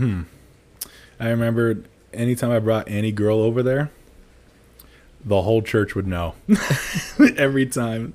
[0.00, 3.90] I remember anytime I brought any girl over there,
[5.24, 6.34] the whole church would know.
[7.36, 8.12] Every time.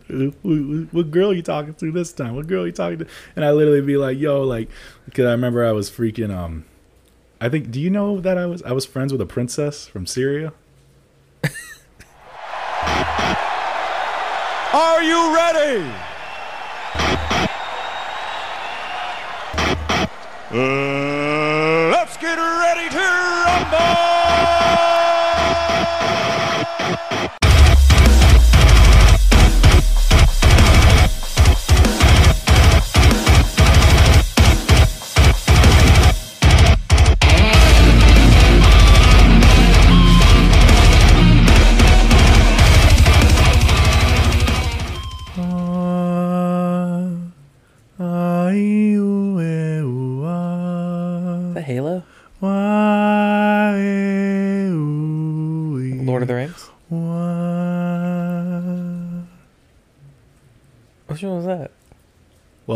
[0.92, 2.36] What girl are you talking to this time?
[2.36, 3.08] What girl are you talking to?
[3.36, 4.70] And I literally be like, yo, like,
[5.06, 6.66] because I remember I was freaking, um,
[7.42, 10.06] I think, do you know that I was, I was friends with a princess from
[10.06, 10.54] Syria?
[14.74, 15.92] Are you ready?
[20.52, 21.19] Uh,
[23.70, 24.10] Timão!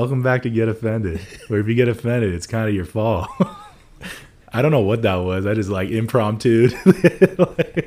[0.04, 1.22] Welcome back to Get Offended.
[1.48, 3.30] Where if you get offended, it's kind of your fault.
[4.54, 5.46] I don't know what that was.
[5.46, 6.72] I just like impromptu.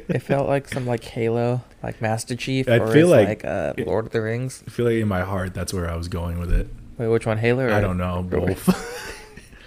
[0.09, 3.75] It felt like some like Halo, like Master Chief, I or feel like like, uh,
[3.85, 4.65] Lord of the Rings.
[4.67, 6.69] I feel like in my heart, that's where I was going with it.
[6.97, 7.37] Wait, which one?
[7.37, 7.67] Halo?
[7.67, 8.23] Or I don't know.
[8.23, 8.65] Both.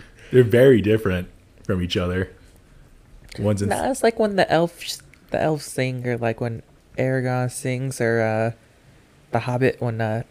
[0.31, 1.30] They're very different
[1.66, 2.31] from each other.
[3.38, 3.72] One's in.
[3.72, 6.64] It's like when the elves, the elves sing, or like when
[6.97, 8.52] Aragorn sings, or uh,
[9.30, 10.23] the Hobbit when uh,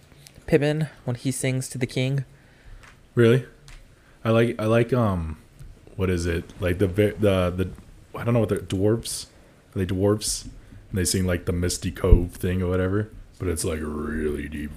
[0.49, 2.25] Pippin when he sings to the king.
[3.15, 3.47] Really?
[4.25, 5.39] I like I like um
[5.95, 6.53] what is it?
[6.61, 7.71] Like the the the
[8.19, 9.27] I don't know what the dwarves.
[9.75, 10.45] Are they dwarves?
[10.91, 14.71] And they sing like the Misty Cove thing or whatever, but it's like really deep.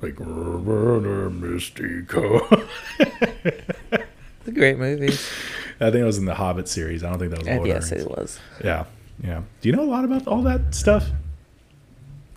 [0.00, 2.68] Like Misty Cove.
[3.00, 5.08] It's a great movie.
[5.80, 7.02] I think it was in the Hobbit series.
[7.02, 8.38] I don't think that was Lord yes, it was.
[8.62, 8.84] Yeah.
[9.22, 9.42] Yeah.
[9.60, 11.10] Do you know a lot about all that stuff?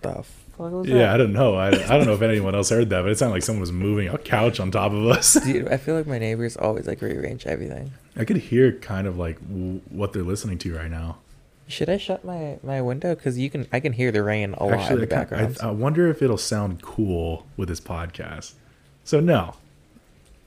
[0.00, 0.24] The
[0.56, 1.54] fuck was Yeah, I don't know.
[1.54, 3.72] I, I don't know if anyone else heard that, but it sounded like someone was
[3.72, 5.34] moving a couch on top of us.
[5.44, 7.92] Dude, I feel like my neighbors always like rearrange everything.
[8.16, 11.18] I could hear kind of like w- what they're listening to right now.
[11.68, 13.14] Should I shut my my window?
[13.14, 15.56] Cause you can, I can hear the rain a lot in the I, background.
[15.62, 18.54] I, I wonder if it'll sound cool with this podcast.
[19.04, 19.54] So no,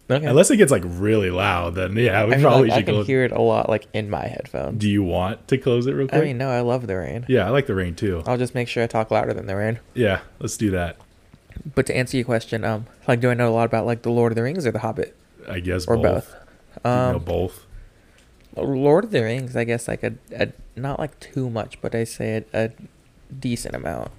[0.10, 0.26] okay.
[0.26, 2.96] unless it gets like really loud, then yeah, we I probably like, I should can
[2.96, 3.08] close.
[3.08, 4.80] hear it a lot, like in my headphones.
[4.80, 6.22] Do you want to close it real quick?
[6.22, 7.26] I mean, no, I love the rain.
[7.28, 8.24] yeah, I like the rain too.
[8.26, 9.80] I'll just make sure I talk louder than the rain.
[9.94, 10.98] Yeah, let's do that.
[11.74, 14.12] But to answer your question, um, like, do I know a lot about like the
[14.12, 15.16] Lord of the Rings or the Hobbit
[15.48, 16.04] I guess or both.
[16.04, 16.32] both?
[16.84, 17.66] Do you know Um, both.
[18.58, 22.04] Lord of the Rings, I guess like a, a not like too much, but I
[22.04, 22.72] say a, a
[23.38, 24.12] decent amount.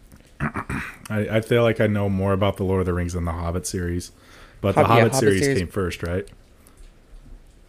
[0.40, 3.32] I, I feel like I know more about the Lord of the Rings than the
[3.32, 4.12] Hobbit series,
[4.60, 6.28] but the yeah, Hobbit, Hobbit series, series- came first, right?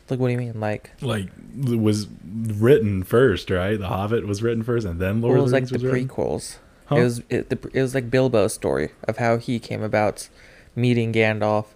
[0.10, 0.60] Like, what do you mean?
[0.60, 3.78] Like, Like it was written first, right?
[3.78, 6.58] The Hobbit was written first, and then Lord well, it was like the was prequels.
[6.88, 6.96] Huh?
[6.96, 10.28] It was it, the, it was like Bilbo's story of how he came about
[10.76, 11.68] meeting Gandalf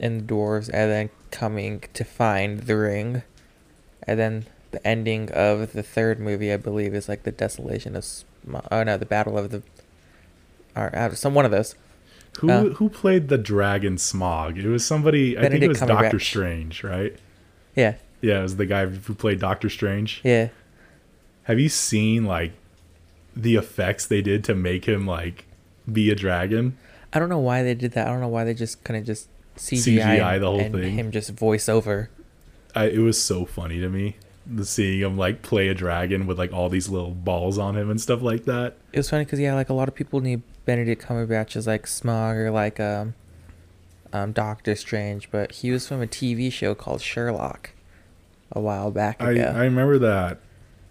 [0.00, 3.22] and the dwarves, and then coming to find the ring,
[4.02, 8.04] and then the ending of the third movie, I believe, is like the desolation of.
[8.04, 9.62] Sm- oh no, the battle of the.
[10.74, 11.74] Or uh, some one of those.
[12.40, 14.56] Who Uh, who played the dragon Smaug?
[14.56, 15.36] It was somebody.
[15.36, 17.14] I think it Benedict was Doctor Strange, right?
[17.76, 20.20] Yeah, Yeah, it was the guy who played Doctor Strange.
[20.24, 20.48] yeah.
[21.44, 22.52] Have you seen like
[23.34, 25.46] the effects they did to make him like
[25.90, 26.76] be a dragon?
[27.12, 28.06] I don't know why they did that.
[28.06, 30.94] I don't know why they just couldn't just CGI, CGI and- the whole and thing.
[30.94, 32.10] him just voice over.
[32.74, 36.38] I, it was so funny to me the seeing him like play a dragon with
[36.38, 38.76] like all these little balls on him and stuff like that.
[38.92, 41.86] It was funny because yeah, like a lot of people knew Benedict Cumberbatch as like
[41.86, 43.14] Smaug or like um,
[44.12, 47.70] um, Doctor Strange, but he was from a TV show called Sherlock
[48.52, 49.52] a while back I, ago.
[49.56, 50.38] I remember that,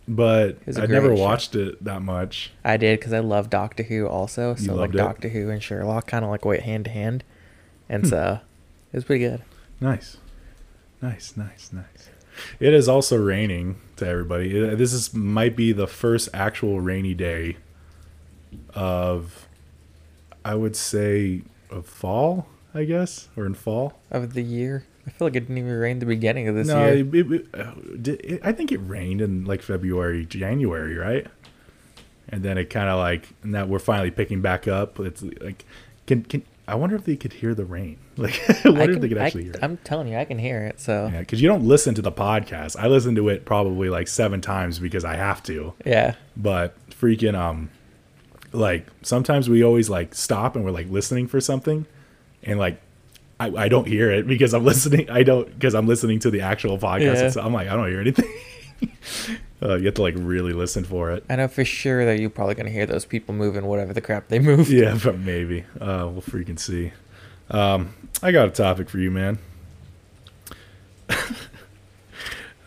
[0.07, 1.21] but I never show.
[1.21, 2.51] watched it that much.
[2.63, 4.55] I did because I love Doctor Who also.
[4.55, 4.97] So like it?
[4.97, 7.23] Doctor Who and Sherlock kind of like went hand to hand,
[7.87, 8.09] and Hmm.
[8.09, 8.39] so
[8.91, 9.41] it was pretty good.
[9.81, 10.17] Nice,
[11.01, 12.09] nice, nice, nice.
[12.61, 14.51] It is also raining to everybody.
[14.75, 17.57] This is might be the first actual rainy day
[18.73, 19.47] of,
[20.45, 22.47] I would say, of fall.
[22.73, 23.99] I guess or in fall.
[24.11, 26.85] Of the year, I feel like it didn't even rain the beginning of this no,
[26.85, 26.97] year.
[26.99, 31.25] it, it, it, did- it- I think it rained in like February, January, right?
[32.29, 34.99] And then it kind of like now we're finally picking back up.
[34.99, 35.65] It's like,
[36.05, 37.97] can can I wonder if they could hear the rain?
[38.19, 39.63] Like, I I wonder if can- they could I- actually hear it.
[39.63, 40.79] I'm telling you, I can hear it.
[40.79, 42.75] So Yeah, because you don't listen to the podcast.
[42.77, 45.73] I listen to it probably like seven times because I have to.
[45.85, 46.15] yeah.
[46.37, 47.69] But freaking um,
[48.51, 51.85] like sometimes we always like stop and we're like listening for something,
[52.43, 52.81] and like
[53.39, 55.09] I, I don't hear it because I'm listening.
[55.09, 57.15] I don't because I'm listening to the actual podcast.
[57.15, 57.29] Yeah.
[57.29, 58.31] So I'm like, I don't hear anything.
[59.61, 61.23] uh, you have to like really listen for it.
[61.29, 64.27] I know for sure that you're probably gonna hear those people moving whatever the crap
[64.27, 64.69] they move.
[64.69, 65.61] Yeah, but maybe.
[65.79, 66.91] Uh, we'll freaking see.
[67.49, 69.39] Um, I got a topic for you, man.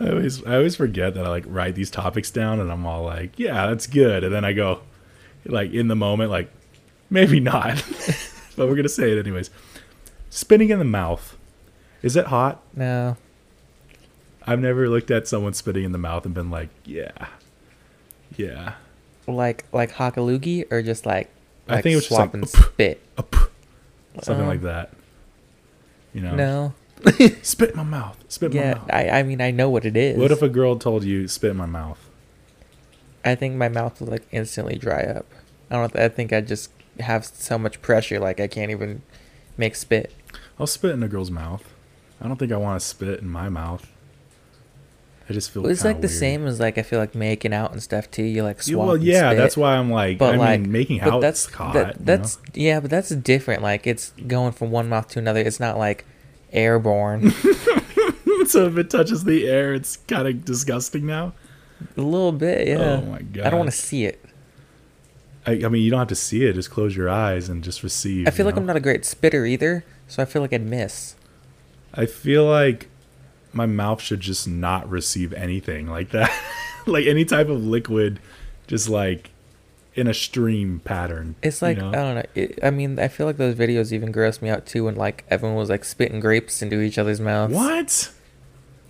[0.02, 3.04] I always I always forget that I like write these topics down and I'm all
[3.04, 4.24] like, yeah, that's good.
[4.24, 4.80] And then I go
[5.44, 6.50] like in the moment, like,
[7.10, 7.76] maybe not.
[8.56, 9.50] but we're gonna say it anyways.
[10.30, 11.36] Spinning in the mouth.
[12.02, 12.62] Is it hot?
[12.74, 13.16] No.
[14.44, 17.10] I've never looked at someone spitting in the mouth and been like, yeah.
[18.36, 18.74] Yeah.
[19.26, 21.28] Like like hakalugi or just like
[21.68, 23.00] I think it was just like, "Up." spit.
[23.16, 23.36] Up.
[24.22, 24.90] Something Um, like that.
[26.12, 26.34] You know?
[26.34, 26.74] No.
[27.42, 28.16] Spit in my mouth.
[28.28, 28.90] Spit in my Yeah, mouth.
[28.92, 30.18] I, I mean I know what it is.
[30.18, 31.98] What if a girl told you spit in my mouth?
[33.24, 35.26] I think my mouth would like instantly dry up.
[35.70, 35.96] I don't.
[35.96, 36.70] I think I just
[37.00, 39.02] have so much pressure, like I can't even
[39.56, 40.12] make spit.
[40.58, 41.72] I'll spit in a girl's mouth.
[42.20, 43.88] I don't think I want to spit in my mouth.
[45.28, 46.18] I just feel it's like the weird.
[46.18, 48.24] same as like I feel like making out and stuff too.
[48.24, 48.86] You like swap.
[48.86, 50.18] well, yeah, that's why I'm like.
[50.18, 51.74] But I like mean, making but out that's hot.
[51.74, 52.42] that, you that's know?
[52.54, 53.62] yeah, but that's different.
[53.62, 55.40] Like it's going from one mouth to another.
[55.40, 56.04] It's not like
[56.52, 57.30] airborne.
[58.46, 61.32] so if it touches the air, it's kind of disgusting now.
[61.96, 62.76] A little bit, yeah.
[62.76, 63.46] Oh my god!
[63.46, 64.24] I don't want to see it.
[65.46, 66.52] I, I mean, you don't have to see it.
[66.54, 68.28] Just close your eyes and just receive.
[68.28, 70.64] I feel you like I'm not a great spitter either, so I feel like I'd
[70.64, 71.16] miss.
[71.94, 72.88] I feel like
[73.52, 76.32] my mouth should just not receive anything like that.
[76.86, 78.20] like any type of liquid,
[78.66, 79.30] just like
[79.94, 81.34] in a stream pattern.
[81.42, 81.88] It's you like know?
[81.88, 82.22] I don't know.
[82.34, 85.24] It, I mean, I feel like those videos even grossed me out too, when like
[85.28, 87.52] everyone was like spitting grapes into each other's mouths.
[87.52, 88.12] what?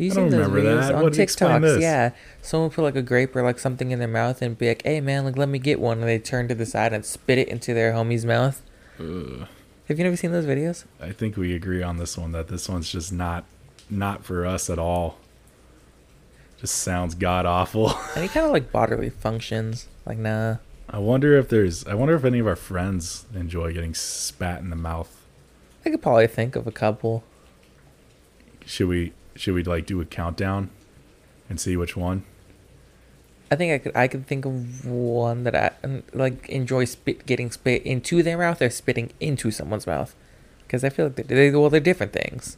[0.02, 0.94] You I seen those videos that.
[0.94, 1.80] on What- TikToks?
[1.80, 2.10] Yeah,
[2.40, 5.00] someone put like a grape or like something in their mouth and be like, "Hey
[5.00, 7.48] man, like let me get one," and they turn to the side and spit it
[7.48, 8.62] into their homie's mouth.
[8.98, 9.46] Ugh.
[9.88, 10.84] Have you never seen those videos?
[11.00, 13.44] I think we agree on this one that this one's just not
[13.90, 15.18] not for us at all.
[16.60, 17.92] Just sounds god awful.
[18.16, 19.88] Any kind of like bodily functions?
[20.06, 20.56] Like nah.
[20.88, 24.70] I wonder if there's I wonder if any of our friends enjoy getting spat in
[24.70, 25.24] the mouth.
[25.84, 27.24] I could probably think of a couple.
[28.66, 30.70] Should we should we like do a countdown
[31.48, 32.24] and see which one?
[33.50, 35.72] I think I could I could think of one that I
[36.14, 40.14] like enjoy spit getting spit into their mouth or spitting into someone's mouth,
[40.66, 42.56] because I feel like they, they well they're different things.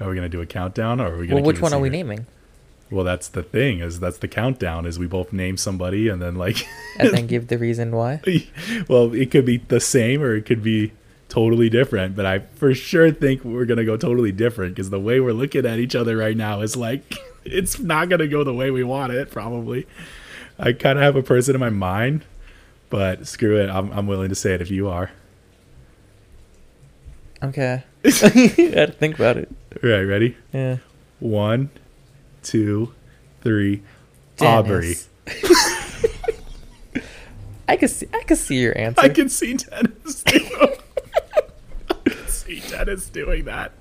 [0.00, 1.90] Are we gonna do a countdown or are we gonna Well, which one are we
[1.90, 2.26] naming?
[2.90, 6.36] Well that's the thing, is that's the countdown is we both name somebody and then
[6.36, 6.66] like
[6.98, 8.22] And then give the reason why.
[8.88, 10.92] well, it could be the same or it could be
[11.28, 15.00] totally different, but I for sure think we're going to go totally different because the
[15.00, 18.44] way we're looking at each other right now is like it's not going to go
[18.44, 19.86] the way we want it probably.
[20.58, 22.24] I kind of have a person in my mind,
[22.88, 23.68] but screw it.
[23.68, 25.10] I'm I'm willing to say it if you are.
[27.42, 27.82] Okay.
[28.04, 29.50] I had to think about it.
[29.82, 30.36] All right, ready?
[30.52, 30.78] Yeah.
[31.20, 31.70] One,
[32.42, 32.94] two,
[33.42, 33.82] three.
[34.40, 34.96] Aubrey.
[37.68, 39.00] I could see I could see your answer.
[39.00, 40.22] I can see Dennis.
[40.22, 40.38] Do-
[41.90, 43.72] I can see Dennis doing that.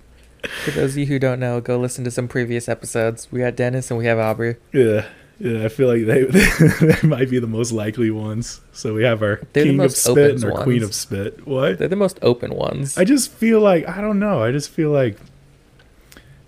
[0.64, 3.32] For those of you who don't know, go listen to some previous episodes.
[3.32, 4.58] We had Dennis and we have Aubrey.
[4.74, 5.06] Yeah,
[5.40, 5.64] yeah.
[5.66, 6.24] I feel like they
[7.02, 8.62] they might be the most likely ones.
[8.74, 11.48] So we have our They're king of spit and our queen of spit.
[11.48, 11.80] What?
[11.80, 12.98] They're the most open ones.
[12.98, 14.44] I just feel like I don't know.
[14.44, 15.18] I just feel like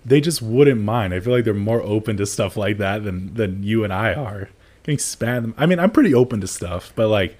[0.04, 1.12] they just wouldn't mind.
[1.12, 4.14] I feel like they're more open to stuff like that than than you and I
[4.14, 4.48] are.
[4.84, 5.42] Getting spat.
[5.44, 7.36] in- I mean, I'm pretty open to stuff, but like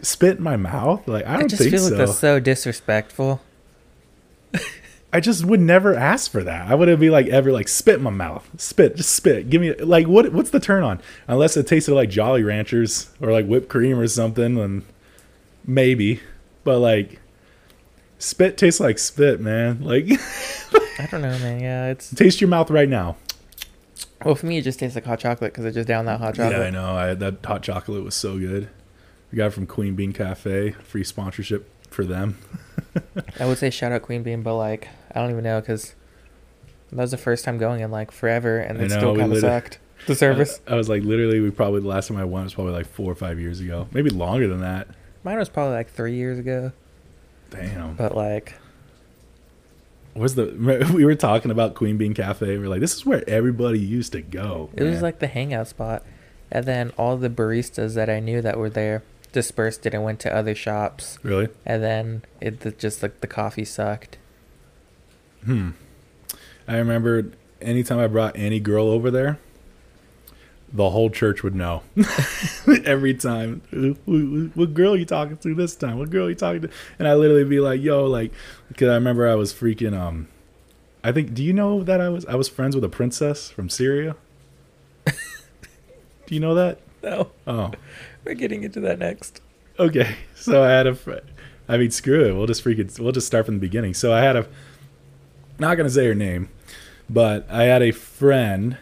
[0.00, 1.96] spit in my mouth, like I I don't just think feel like so.
[1.98, 3.42] that's so disrespectful.
[5.12, 6.70] I just would never ask for that.
[6.70, 9.50] I wouldn't be like ever like spit in my mouth, spit, just spit.
[9.50, 10.32] Give me like what?
[10.32, 11.00] What's the turn on?
[11.28, 14.84] Unless it tasted like Jolly Ranchers or like whipped cream or something, and
[15.66, 16.20] maybe.
[16.64, 17.20] But like
[18.18, 19.82] spit tastes like spit, man.
[19.82, 20.06] Like
[20.98, 21.60] I don't know, man.
[21.60, 23.16] Yeah, it's taste your mouth right now.
[24.24, 24.58] well for me.
[24.58, 26.58] It just tastes like hot chocolate because I just down that hot chocolate.
[26.58, 26.96] Yeah, I know.
[26.96, 28.70] I, that hot chocolate was so good.
[29.30, 30.70] We got it from Queen Bean Cafe.
[30.70, 32.38] Free sponsorship for them.
[33.40, 35.94] I would say shout out Queen Bean, but like I don't even know because
[36.90, 39.78] that was the first time going in like forever, and it still kind of sucked.
[40.06, 40.60] The service.
[40.66, 42.86] I, I was like, literally, we probably the last time I went was probably like
[42.86, 44.88] four or five years ago, maybe longer than that.
[45.24, 46.72] Mine was probably like three years ago,
[47.50, 47.94] Damn.
[47.94, 48.54] but like
[50.14, 52.58] was the we were talking about Queen Bean Cafe.
[52.58, 54.70] We are like, this is where everybody used to go.
[54.74, 56.04] it was like the hangout spot,
[56.50, 60.20] and then all the baristas that I knew that were there dispersed it and went
[60.20, 61.48] to other shops, really.
[61.66, 64.18] and then it the- just like the coffee sucked.
[65.44, 65.70] Hmm.
[66.68, 69.38] I remember anytime I brought any girl over there,
[70.72, 71.82] the whole church would know
[72.84, 73.60] every time.
[74.54, 75.98] What girl you talking to this time?
[75.98, 76.70] What girl you talking to?
[76.98, 78.32] And I literally be like, yo, like,
[78.68, 80.28] because I remember I was freaking um,
[81.04, 81.34] I think.
[81.34, 84.14] Do you know that I was I was friends with a princess from Syria?
[85.06, 86.78] do you know that?
[87.12, 87.72] No, Oh,
[88.24, 89.40] we're getting into that next.
[89.78, 90.16] okay.
[90.36, 90.94] So I had a.
[90.94, 91.14] fr-
[91.68, 92.32] I mean, screw it.
[92.34, 92.98] We'll just freaking.
[92.98, 93.94] We'll just start from the beginning.
[93.94, 94.46] So I had a.
[95.60, 96.48] Not gonna say her name,
[97.08, 98.76] but I had a friend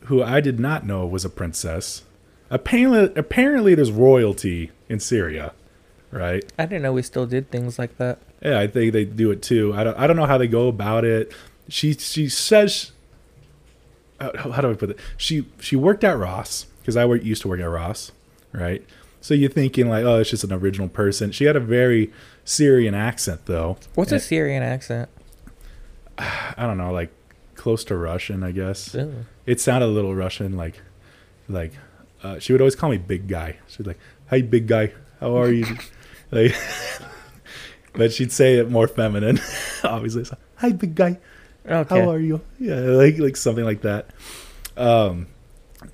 [0.00, 2.02] who I did not know was a princess.
[2.50, 5.54] Apparently, apparently, there's royalty in Syria,
[6.10, 6.44] right?
[6.58, 8.18] I didn't know we still did things like that.
[8.42, 9.72] Yeah, I think they do it too.
[9.74, 9.98] I don't.
[9.98, 11.32] I don't know how they go about it.
[11.70, 12.92] She she says.
[14.20, 14.98] How, how do I put it?
[15.16, 18.12] She she worked at Ross because I used to work at Ross,
[18.52, 18.84] right?
[19.22, 21.32] So you're thinking like, oh, it's just an original person.
[21.32, 22.12] She had a very
[22.44, 23.78] Syrian accent though.
[23.94, 25.08] What's a Syrian accent?
[26.18, 27.10] I don't know, like
[27.54, 28.94] close to Russian, I guess.
[29.46, 30.80] It sounded a little Russian, like,
[31.48, 31.72] like
[32.22, 33.56] uh, she would always call me big guy.
[33.68, 33.98] She'd like,
[34.28, 35.66] "Hey, big guy, how are you?"
[36.30, 36.54] like,
[37.94, 39.40] but she'd say it more feminine,
[39.84, 40.24] obviously.
[40.24, 41.18] So, Hi, big guy,
[41.66, 42.00] Okay.
[42.00, 42.40] how are you?
[42.58, 44.10] Yeah, like like something like that.
[44.76, 45.26] Um,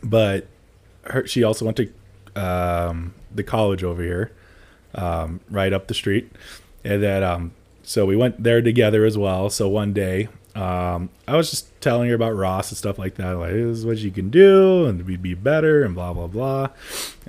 [0.03, 0.47] but
[1.05, 1.93] her, she also went to
[2.37, 4.33] um, the college over here,
[4.95, 6.31] um, right up the street,
[6.85, 7.53] and then um,
[7.83, 9.51] so we went there together as well.
[9.51, 13.33] So one day, um, I was just telling her about Ross and stuff like that.
[13.33, 16.69] Like, this is what you can do, and we'd be better, and blah blah blah.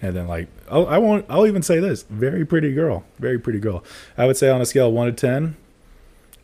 [0.01, 1.25] And then like, oh, I won't.
[1.29, 3.83] I'll even say this: very pretty girl, very pretty girl.
[4.17, 5.55] I would say on a scale of one to ten,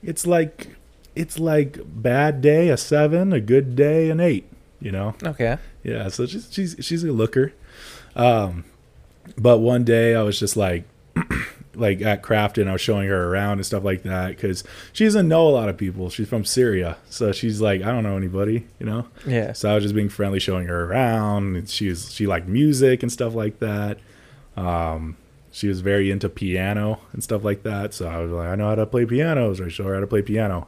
[0.03, 0.75] it's like
[1.15, 4.47] it's like bad day a seven, a good day an eight.
[4.79, 5.57] You know, Okay.
[5.83, 7.53] yeah, so she's she's she's a looker.
[8.15, 8.63] Um,
[9.37, 10.83] but one day I was just like,
[11.75, 15.27] like at Crafton, I was showing her around and stuff like that because she doesn't
[15.27, 16.09] know a lot of people.
[16.09, 19.07] She's from Syria, so she's like, I don't know anybody, you know.
[19.25, 19.53] Yeah.
[19.53, 21.55] So I was just being friendly, showing her around.
[21.55, 23.97] And she was she liked music and stuff like that.
[24.55, 25.17] Um,
[25.51, 27.93] she was very into piano and stuff like that.
[27.95, 29.53] So I was like, I know how to play piano.
[29.55, 30.67] So I show her how to play piano.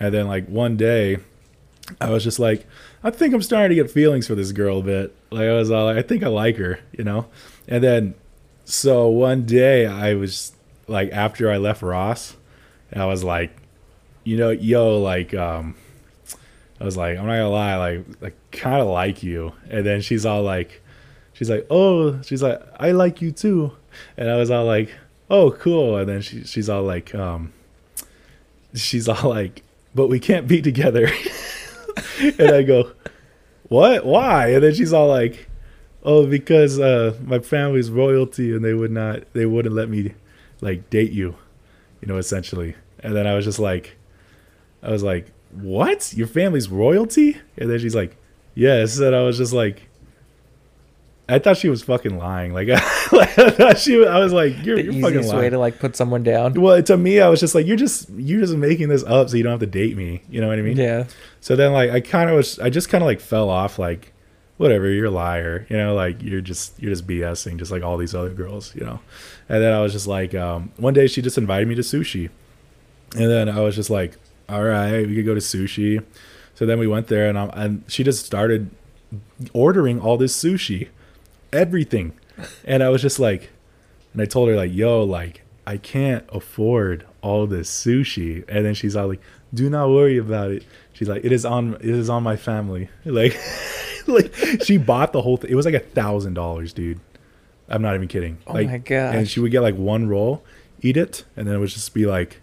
[0.00, 1.18] And then like one day,
[2.00, 2.66] I was just like,
[3.06, 5.14] I think I'm starting to get feelings for this girl a bit.
[5.30, 7.26] Like I was all like, I think I like her, you know.
[7.68, 8.16] And then,
[8.64, 10.50] so one day I was
[10.88, 12.34] like, after I left Ross,
[12.92, 13.56] I was like,
[14.24, 15.76] you know, yo, like, um,
[16.80, 19.52] I was like, I'm not gonna lie, like, I kind of like you.
[19.70, 20.82] And then she's all like,
[21.32, 23.70] she's like, oh, she's like, I like you too.
[24.16, 24.92] And I was all like,
[25.30, 25.96] oh, cool.
[25.96, 27.52] And then she, she's all like, um,
[28.74, 29.62] she's all like,
[29.94, 31.08] but we can't be together.
[32.38, 32.92] and I go,
[33.68, 34.04] what?
[34.04, 34.48] Why?
[34.48, 35.48] And then she's all like,
[36.02, 40.14] oh, because uh, my family's royalty and they would not, they wouldn't let me
[40.60, 41.36] like date you,
[42.00, 42.76] you know, essentially.
[43.00, 43.96] And then I was just like,
[44.82, 46.14] I was like, what?
[46.14, 47.38] Your family's royalty?
[47.56, 48.16] And then she's like,
[48.54, 48.98] yes.
[48.98, 49.88] And I was just like,
[51.28, 52.52] I thought she was fucking lying.
[52.54, 52.82] Like, like
[53.38, 55.78] I thought she, was- I was like, you're, The you're fucking easiest way to like
[55.78, 56.54] put someone down.
[56.54, 59.36] Well, to me, I was just like, you're just, you're just making this up so
[59.36, 60.22] you don't have to date me.
[60.30, 60.76] You know what I mean?
[60.76, 61.06] Yeah.
[61.40, 64.12] So then, like, I kind of was, I just kind of like fell off, like,
[64.56, 67.96] whatever, you're a liar, you know, like you're just, you're just BSing, just like all
[67.96, 69.00] these other girls, you know.
[69.48, 72.30] And then I was just like, um, one day she just invited me to sushi,
[73.14, 74.16] and then I was just like,
[74.48, 76.02] all right, we could go to sushi.
[76.54, 78.70] So then we went there, and i and she just started
[79.52, 80.88] ordering all this sushi,
[81.52, 82.12] everything,
[82.64, 83.50] and I was just like,
[84.12, 88.74] and I told her like, yo, like I can't afford all this sushi, and then
[88.74, 89.20] she's all like,
[89.52, 90.64] do not worry about it.
[90.92, 92.88] She's like, it is on, it is on my family.
[93.04, 93.38] Like,
[94.06, 95.50] like she bought the whole thing.
[95.50, 97.00] It was like a thousand dollars, dude.
[97.68, 98.38] I'm not even kidding.
[98.46, 99.14] Oh like, my gosh.
[99.14, 100.44] And she would get like one roll,
[100.80, 102.40] eat it, and then it would just be like,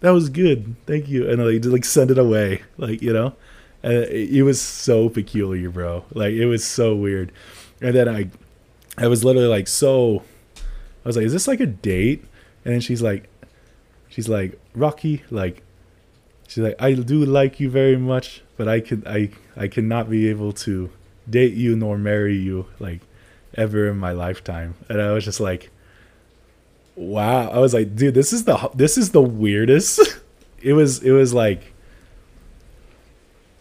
[0.00, 3.34] that was good, thank you, and like just like send it away, like you know.
[3.82, 6.04] And it, it was so peculiar, bro.
[6.12, 7.32] Like it was so weird.
[7.80, 8.28] And then I,
[8.96, 10.22] I was literally like, so,
[11.04, 12.24] I was like, is this like a date?
[12.64, 13.28] And then she's like,
[14.08, 15.62] she's like, Rocky, like,
[16.48, 20.28] she's like, I do like you very much, but I could, I, I cannot be
[20.28, 20.90] able to
[21.28, 23.00] date you nor marry you, like,
[23.54, 24.74] ever in my lifetime.
[24.88, 25.70] And I was just like,
[26.96, 27.48] wow.
[27.48, 30.00] I was like, dude, this is the, this is the weirdest.
[30.62, 31.74] it was, it was like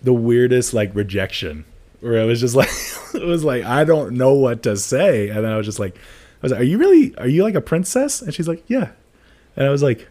[0.02, 1.66] the weirdest like rejection
[2.02, 2.70] where it was just like
[3.16, 5.30] it was like I don't know what to say.
[5.30, 6.00] And then I was just like I
[6.42, 8.22] was like are you really are you like a princess?
[8.22, 8.92] And she's like yeah.
[9.56, 10.08] And I was like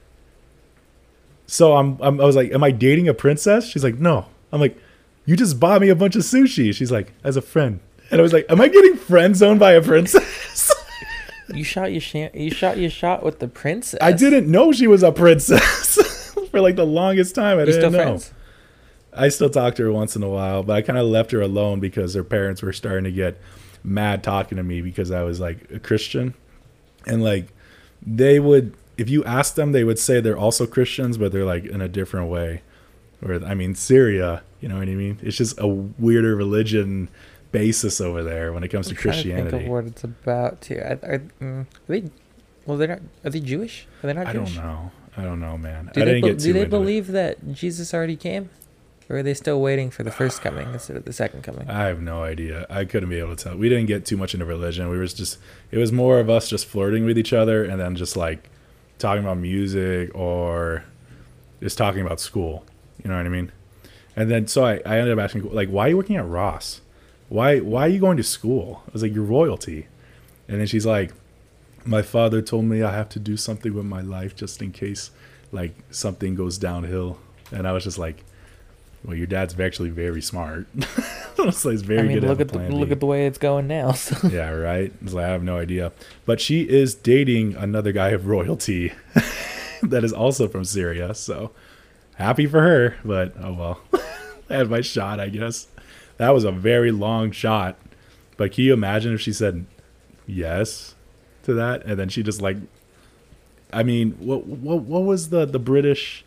[1.46, 3.66] so I'm, I'm I was like am I dating a princess?
[3.68, 4.26] She's like no.
[4.52, 4.76] I'm like
[5.24, 6.74] you just bought me a bunch of sushi.
[6.74, 7.80] She's like as a friend.
[8.10, 10.72] And I was like am I getting friend zoned by a princess?
[11.54, 12.34] You shot your shot.
[12.34, 14.00] You shot your shot with the princess.
[14.02, 15.96] I didn't know she was a princess
[16.50, 17.58] for like the longest time.
[17.58, 17.98] I You didn't know.
[17.98, 18.32] friends?
[19.16, 21.40] I still talk to her once in a while, but I kind of left her
[21.40, 23.40] alone because her parents were starting to get
[23.84, 26.34] mad talking to me because I was like a Christian.
[27.06, 27.52] And like
[28.04, 31.64] they would if you ask them they would say they're also Christians, but they're like
[31.64, 32.62] in a different way.
[33.22, 35.18] Or I mean Syria, you know what I mean?
[35.22, 37.08] It's just a weirder religion
[37.52, 39.50] basis over there when it comes to I'm to Christianity.
[39.50, 40.76] think of what it's about too.
[40.78, 42.10] Are, are, mm, are they?
[42.66, 43.00] Well, they're not.
[43.24, 43.86] Are they Jewish?
[44.02, 44.54] Are they not I Jewish?
[44.56, 44.90] don't know.
[45.16, 45.90] I don't know, man.
[45.94, 46.70] Do I they, be- do they into it.
[46.70, 48.50] believe that Jesus already came,
[49.08, 51.68] or are they still waiting for the first coming instead of the second coming?
[51.70, 52.66] I have no idea.
[52.68, 53.56] I couldn't be able to tell.
[53.56, 54.88] We didn't get too much into religion.
[54.88, 55.38] We was just
[55.70, 58.50] it was more of us just flirting with each other and then just like
[58.98, 60.84] talking about music or
[61.60, 62.64] just talking about school.
[63.02, 63.52] You know what I mean?
[64.16, 66.80] And then so I, I ended up asking like, why are you working at Ross?
[67.28, 68.82] Why why are you going to school?
[68.88, 69.86] I was like, you're royalty.
[70.48, 71.12] And then she's like,
[71.84, 75.10] my father told me I have to do something with my life just in case
[75.52, 77.18] like something goes downhill.
[77.52, 78.24] And I was just like,
[79.06, 80.66] well, your dad's actually very smart.
[81.52, 83.68] so he's very I mean, good look at, the, look at the way it's going
[83.68, 83.92] now.
[83.96, 84.28] So.
[84.28, 84.92] yeah, right.
[85.02, 85.92] Like I have no idea,
[86.24, 88.92] but she is dating another guy of royalty
[89.82, 91.14] that is also from Syria.
[91.14, 91.52] So
[92.16, 93.80] happy for her, but oh well.
[94.48, 95.68] I had my shot, I guess.
[96.18, 97.76] That was a very long shot,
[98.36, 99.66] but can you imagine if she said
[100.26, 100.94] yes
[101.44, 102.56] to that, and then she just like,
[103.72, 106.24] I mean, what what what was the the British?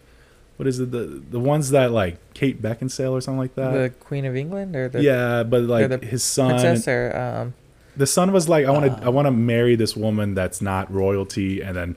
[0.60, 0.92] What is it?
[0.92, 3.72] The the ones that like Kate Beckinsale or something like that.
[3.72, 7.54] the Queen of England or the yeah, but like the his son, princess or um,
[7.96, 9.06] the son was like, I want to, Uh.
[9.06, 11.96] I want to marry this woman that's not royalty, and then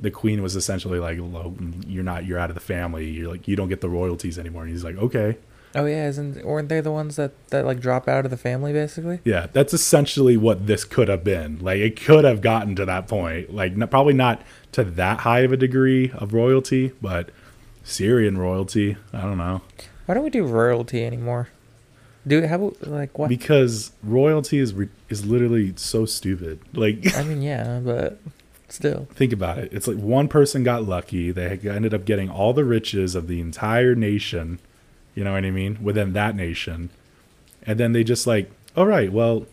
[0.00, 1.18] the queen was essentially like,
[1.86, 3.06] you're not, you're out of the family.
[3.10, 4.62] You're like, you don't get the royalties anymore.
[4.62, 5.36] And he's like, okay,
[5.74, 8.72] oh yeah, isn't weren't they the ones that that like drop out of the family
[8.72, 9.20] basically?
[9.24, 11.58] yeah, that's essentially what this could have been.
[11.58, 13.52] Like, it could have gotten to that point.
[13.54, 14.40] Like, n- probably not
[14.72, 17.28] to that high of a degree of royalty, but
[17.82, 19.62] Syrian royalty, I don't know,
[20.06, 21.48] Why don't we do royalty anymore?
[22.26, 23.28] Do how about like what?
[23.28, 26.60] because royalty is re- is literally so stupid.
[26.74, 27.16] Like.
[27.16, 28.18] I mean, yeah, but
[28.68, 29.08] still.
[29.14, 29.72] think about it.
[29.72, 31.30] It's like one person got lucky.
[31.30, 34.58] They ended up getting all the riches of the entire nation.
[35.14, 35.78] You know what I mean?
[35.82, 36.90] Within that nation.
[37.62, 39.46] And then they just like, all right, well,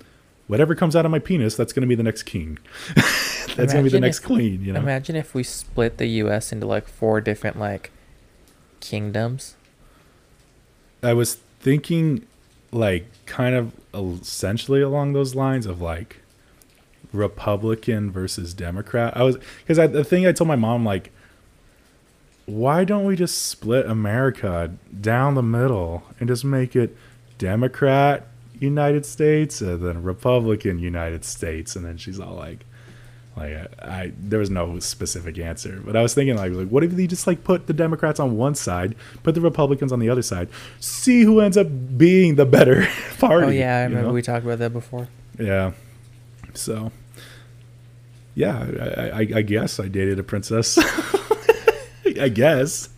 [0.48, 2.58] whatever comes out of my penis, that's going to be the next king.
[2.95, 4.80] that's going to be the next if- queen, you know?
[4.80, 6.52] Imagine if we split the U.S.
[6.52, 7.91] into like four different like
[8.80, 9.56] kingdoms.
[11.04, 12.26] I was thinking
[12.72, 16.18] like kind of essentially along those lines of like
[17.13, 19.16] Republican versus Democrat.
[19.16, 21.12] I was because the thing I told my mom like,
[22.46, 26.96] why don't we just split America down the middle and just make it
[27.38, 28.28] Democrat
[28.60, 31.76] United States and then Republican United States?
[31.76, 32.66] And then she's all like,
[33.38, 36.84] like I, I there was no specific answer, but I was thinking like, like what
[36.84, 40.10] if they just like put the Democrats on one side, put the Republicans on the
[40.10, 42.88] other side, see who ends up being the better
[43.19, 43.45] party.
[43.45, 44.13] oh yeah, I remember know?
[44.13, 45.08] we talked about that before.
[45.39, 45.71] Yeah.
[46.54, 46.91] So,
[48.34, 48.65] yeah,
[48.97, 50.78] I, I, I guess I dated a princess.
[52.19, 52.89] I guess.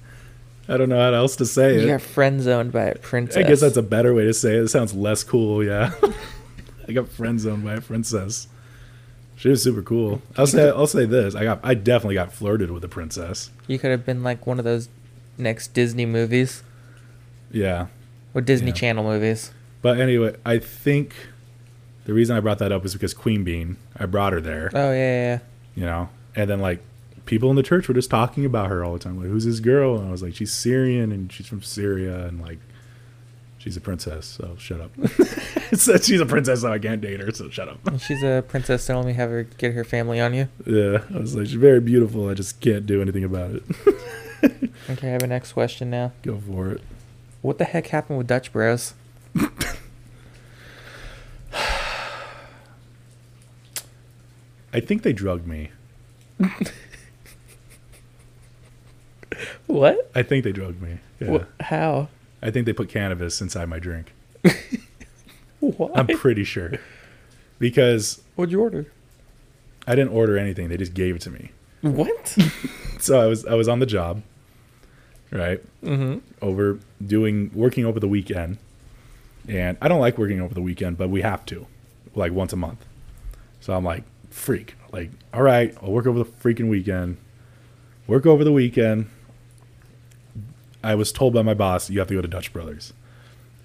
[0.70, 1.88] I don't know how else to say You it.
[1.88, 3.38] got friend zoned by a princess.
[3.38, 4.64] I guess that's a better way to say it.
[4.64, 5.92] It sounds less cool, yeah.
[6.88, 8.48] I got friend zoned by a princess.
[9.40, 10.22] She was super cool.
[10.38, 11.34] I'll say I'll say this.
[11.34, 13.50] I got I definitely got flirted with a princess.
[13.68, 14.90] you could have been like one of those
[15.38, 16.62] next Disney movies
[17.52, 17.88] Yeah.
[18.34, 18.74] or Disney Yeah.
[18.74, 19.52] Channel movies.
[19.82, 21.14] But anyway, I think
[22.06, 24.70] the reason I brought that up is because Queen Bean, I brought her there.
[24.74, 25.40] Oh yeah, yeah, yeah.
[25.76, 26.80] you know and then like
[27.26, 29.60] people in the church were just talking about her all the time like who's this
[29.60, 32.58] girl and i was like she's syrian and she's from syria and like
[33.60, 34.90] she's a princess so shut up
[36.02, 38.96] she's a princess so i can't date her so shut up She's a princess, so
[38.98, 40.48] let me have her get her family on you.
[40.66, 43.64] yeah i was like she's very beautiful i just can't do anything about it
[44.90, 46.14] Okay, I have a next question now.
[46.24, 46.82] go for it
[47.42, 48.94] What the heck happened with Dutch Bros?
[54.74, 55.70] i think they drugged me
[59.68, 60.10] What?
[60.16, 61.48] i think they drugged me yeah What?
[61.60, 62.08] How?
[62.42, 64.14] I think they put cannabis inside my drink.
[65.60, 65.92] What?
[65.98, 66.74] i'm pretty sure.
[67.60, 68.86] Because What'd you order?
[69.88, 70.70] i didn't order anything.
[70.70, 71.52] They just gave it to me.
[71.82, 72.38] What?
[73.00, 74.22] so i was i was on the job
[75.32, 75.62] right?
[75.84, 76.20] Mm-hmm.
[76.42, 78.58] over doing working over the weekend.
[79.48, 81.68] And i don't like working over the weekend but we have to
[82.16, 82.86] like once a month.
[83.60, 84.76] So i'm like freak.
[84.94, 87.18] Like all right i'll work over the freaking weekend.
[88.08, 89.10] Work over the weekend
[90.84, 92.94] i was told by my boss you have to go to dutch brothers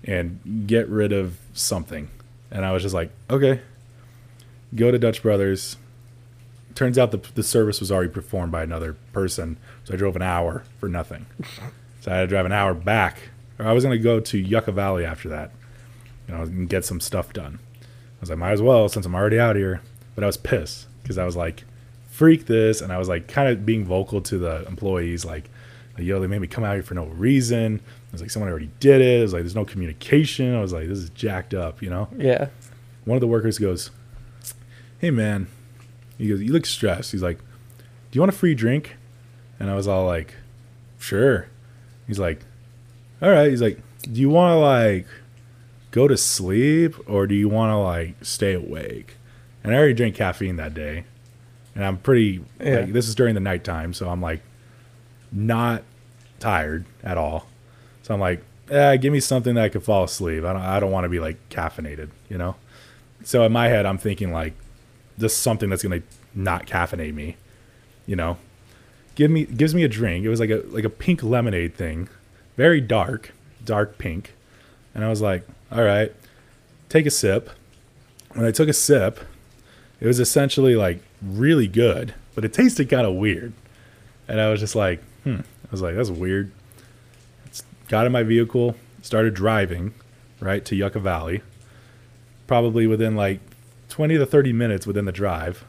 [0.05, 2.09] and get rid of something.
[2.51, 3.61] And i was just like okay.
[4.75, 5.77] Go to dutch brothers.
[6.75, 10.23] Turns out the, the service was already performed by another person so i drove an
[10.23, 11.27] hour for nothing.
[12.01, 13.31] So I had to drive an hour back.
[13.59, 15.53] Or I was gonna go to Yucca Valley after that,
[16.29, 17.61] you know, and get some stuff done.
[17.83, 19.81] I was like, might as well since I'm already out here.
[20.15, 21.65] But I was pissed because I was like,
[22.15, 25.51] freak this, and I was like, kind of being vocal to the employees, like,
[25.99, 27.81] yo, they made me come out here for no reason.
[27.85, 29.21] I was like, someone already did it.
[29.21, 30.55] It was like, there's no communication.
[30.55, 32.09] I was like, this is jacked up, you know.
[32.17, 32.49] Yeah.
[33.05, 33.91] One of the workers goes,
[34.99, 35.47] hey man,
[36.19, 37.13] he goes, you look stressed.
[37.13, 37.39] He's like,
[37.79, 38.97] do you want a free drink?
[39.61, 40.35] And I was all like,
[40.99, 41.49] sure.
[42.07, 42.41] He's like,
[43.23, 43.51] all right.
[43.51, 45.07] He's like, do you want to like
[45.91, 49.17] go to sleep or do you want to like stay awake?
[49.63, 51.05] And I already drank caffeine that day,
[51.75, 52.45] and I'm pretty.
[52.61, 52.81] Yeah.
[52.81, 54.43] Like, this is during the nighttime, so I'm like
[55.35, 55.83] not
[56.39, 57.47] tired at all.
[58.03, 60.45] So I'm like, eh, give me something that I could fall asleep.
[60.45, 60.63] I don't.
[60.63, 62.57] I don't want to be like caffeinated, you know.
[63.25, 64.55] So in my head, I'm thinking like,
[65.19, 66.03] just something that's gonna
[66.35, 67.37] not caffeinate me,
[68.07, 68.37] you know.
[69.15, 70.25] Give me gives me a drink.
[70.25, 72.09] It was like a like a pink lemonade thing,
[72.57, 73.33] very dark,
[73.65, 74.35] dark pink,
[74.95, 76.15] and I was like, all right,
[76.89, 77.51] take a sip.
[78.33, 79.21] When I took a sip,
[80.01, 83.53] it was essentially like really good, but it tasted kind of weird,
[84.27, 85.37] and I was just like, hmm.
[85.41, 86.53] I was like, that's weird.
[87.89, 89.93] Got in my vehicle, started driving,
[90.41, 91.43] right to Yucca Valley.
[92.47, 93.41] Probably within like
[93.89, 95.65] 20 to 30 minutes within the drive,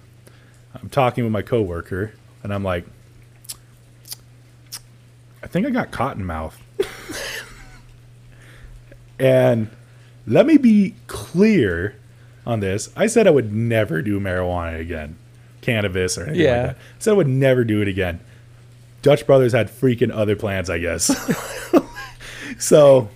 [0.73, 2.13] I'm talking with my coworker,
[2.43, 2.85] and I'm like,
[5.41, 6.61] I think I got cotton mouth.
[9.19, 9.69] and
[10.27, 11.95] let me be clear
[12.45, 12.89] on this.
[12.95, 15.17] I said I would never do marijuana again,
[15.61, 16.51] cannabis or anything Yeah.
[16.51, 16.75] like that.
[16.75, 18.19] I said I would never do it again.
[19.05, 21.15] Dutch Brothers had freaking other plans, I guess.
[22.57, 23.07] so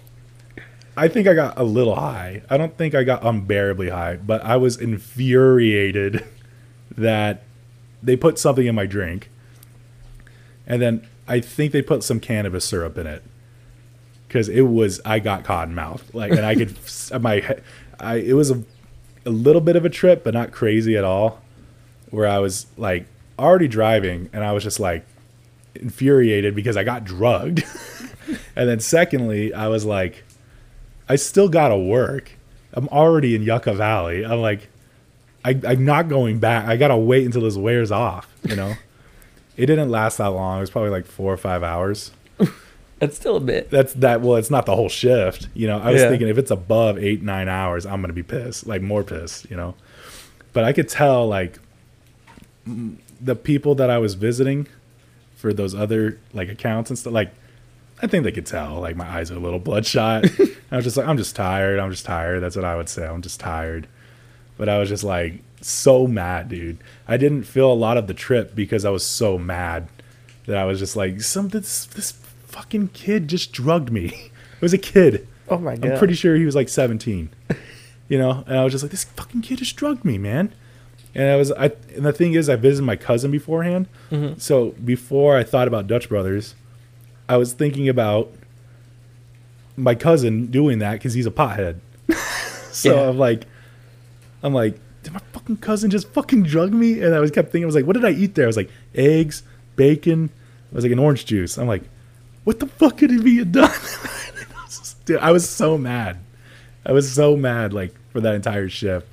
[0.95, 2.43] I think I got a little high.
[2.47, 6.23] I don't think I got unbearably high, but I was infuriated
[6.95, 7.41] that
[8.03, 9.31] they put something in my drink.
[10.67, 13.23] And then I think they put some cannabis syrup in it.
[14.29, 16.13] Cuz it was I got cotton mouth.
[16.13, 16.77] Like and I could
[17.19, 17.57] my
[17.99, 18.61] I it was a
[19.25, 21.41] a little bit of a trip, but not crazy at all.
[22.11, 23.07] Where I was like
[23.39, 25.03] already driving and I was just like
[25.75, 27.63] infuriated because I got drugged.
[28.55, 30.23] and then secondly, I was like
[31.07, 32.31] I still got to work.
[32.73, 34.23] I'm already in Yucca Valley.
[34.25, 34.67] I'm like
[35.43, 36.67] I, I'm not going back.
[36.67, 38.27] I gotta wait until this wears off.
[38.43, 38.73] You know,
[39.57, 40.57] it didn't last that long.
[40.57, 42.11] It was probably like four or five hours.
[42.99, 43.69] That's still a bit.
[43.71, 44.19] That's that.
[44.21, 45.47] Well, it's not the whole shift.
[45.53, 46.09] You know, I was Yeah.
[46.09, 49.49] thinking if it's above eight nine hours, I'm gonna be pissed, like more pissed.
[49.49, 49.75] You know,
[50.51, 51.57] but I could tell like
[53.21, 54.67] the people that I was visiting
[55.39, 57.13] for those other like accounts and stuff.
[57.13, 57.31] Like,
[58.01, 58.81] I think they could tell.
[58.81, 60.25] Like my eyes are a little bloodshot.
[60.69, 61.79] I was just like, I'm just tired.
[61.79, 62.41] I'm just tired.
[62.43, 63.07] That's what I would say.
[63.07, 63.87] I'm just tired.
[64.57, 66.77] But I was just like so mad, dude.
[67.07, 69.87] I didn't feel a lot of the trip because I was so mad
[70.45, 74.31] that I was just like, some this this fucking kid just drugged me.
[74.59, 75.25] It was a kid.
[75.47, 75.91] Oh my god.
[75.93, 77.29] I'm pretty sure he was like 17.
[78.09, 80.53] You know, and I was just like, this fucking kid just drugged me, man.
[81.15, 83.87] And I was, I, and the thing is, I visited my cousin beforehand.
[84.11, 84.39] Mm-hmm.
[84.39, 86.55] So before I thought about Dutch Brothers,
[87.27, 88.31] I was thinking about
[89.75, 91.79] my cousin doing that because he's a pothead.
[92.71, 93.09] so Yeah.
[93.09, 93.45] I'm like,
[94.43, 97.01] I'm like, did my fucking cousin just fucking drug me?
[97.01, 98.45] And I was kept thinking, I was like, what did I eat there?
[98.45, 99.43] I was like, eggs,
[99.75, 100.29] bacon.
[100.71, 101.57] I was like, an orange juice.
[101.57, 101.83] I'm like,
[102.43, 103.71] what the fuck could he be done?
[105.05, 106.19] Dude, I was so mad.
[106.85, 109.07] I was so mad, like for that entire shift.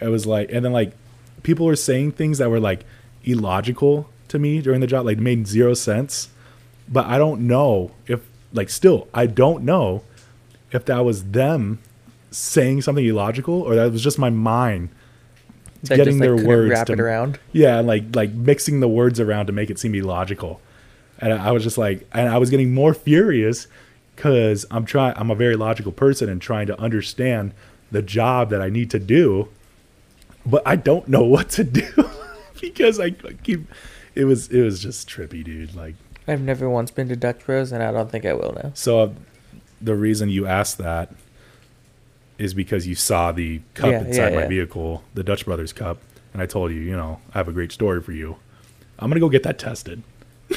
[0.00, 0.92] It was like, and then like
[1.42, 2.84] people were saying things that were like
[3.24, 6.28] illogical to me during the job, like made zero sense.
[6.88, 8.20] But I don't know if,
[8.52, 10.02] like, still, I don't know
[10.72, 11.78] if that was them
[12.32, 14.88] saying something illogical or that was just my mind
[15.84, 17.38] That getting just, like, their words wrap to- it around.
[17.52, 20.60] yeah, and like like mixing the words around to make it seem illogical.
[21.20, 23.66] And I I was just like, and I was getting more furious
[24.16, 25.14] because I'm trying.
[25.16, 27.52] I'm a very logical person and trying to understand
[27.90, 29.48] the job that I need to do,
[30.46, 31.86] but I don't know what to do
[32.60, 33.66] because I keep.
[34.14, 35.74] It was it was just trippy, dude.
[35.74, 35.94] Like
[36.28, 38.72] I've never once been to Dutch Bros, and I don't think I will now.
[38.74, 39.10] so, uh,
[39.80, 41.12] the reason you asked that
[42.38, 44.48] is because you saw the cup Yeah, inside yeah, my yeah.
[44.48, 45.98] vehicle, the Dutch Brothers cup,
[46.32, 48.36] and I told you, you know, I have a great story for you.
[48.98, 50.02] I'm gonna go get that tested.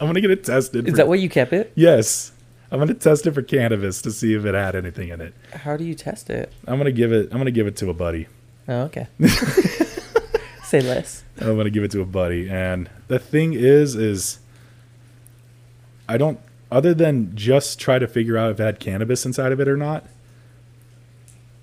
[0.00, 0.86] I'm gonna get it tested.
[0.86, 1.72] Is for- that why you kept it?
[1.74, 2.32] Yes,
[2.70, 5.34] I'm gonna test it for cannabis to see if it had anything in it.
[5.52, 6.52] How do you test it?
[6.66, 7.30] I'm gonna give it.
[7.32, 8.28] I'm gonna give it to a buddy.
[8.70, 9.08] Oh, okay.
[10.62, 11.24] Say less.
[11.40, 12.48] I'm gonna give it to a buddy.
[12.48, 14.38] And the thing is, is
[16.08, 16.38] I don't.
[16.70, 19.76] Other than just try to figure out if it had cannabis inside of it or
[19.76, 20.06] not.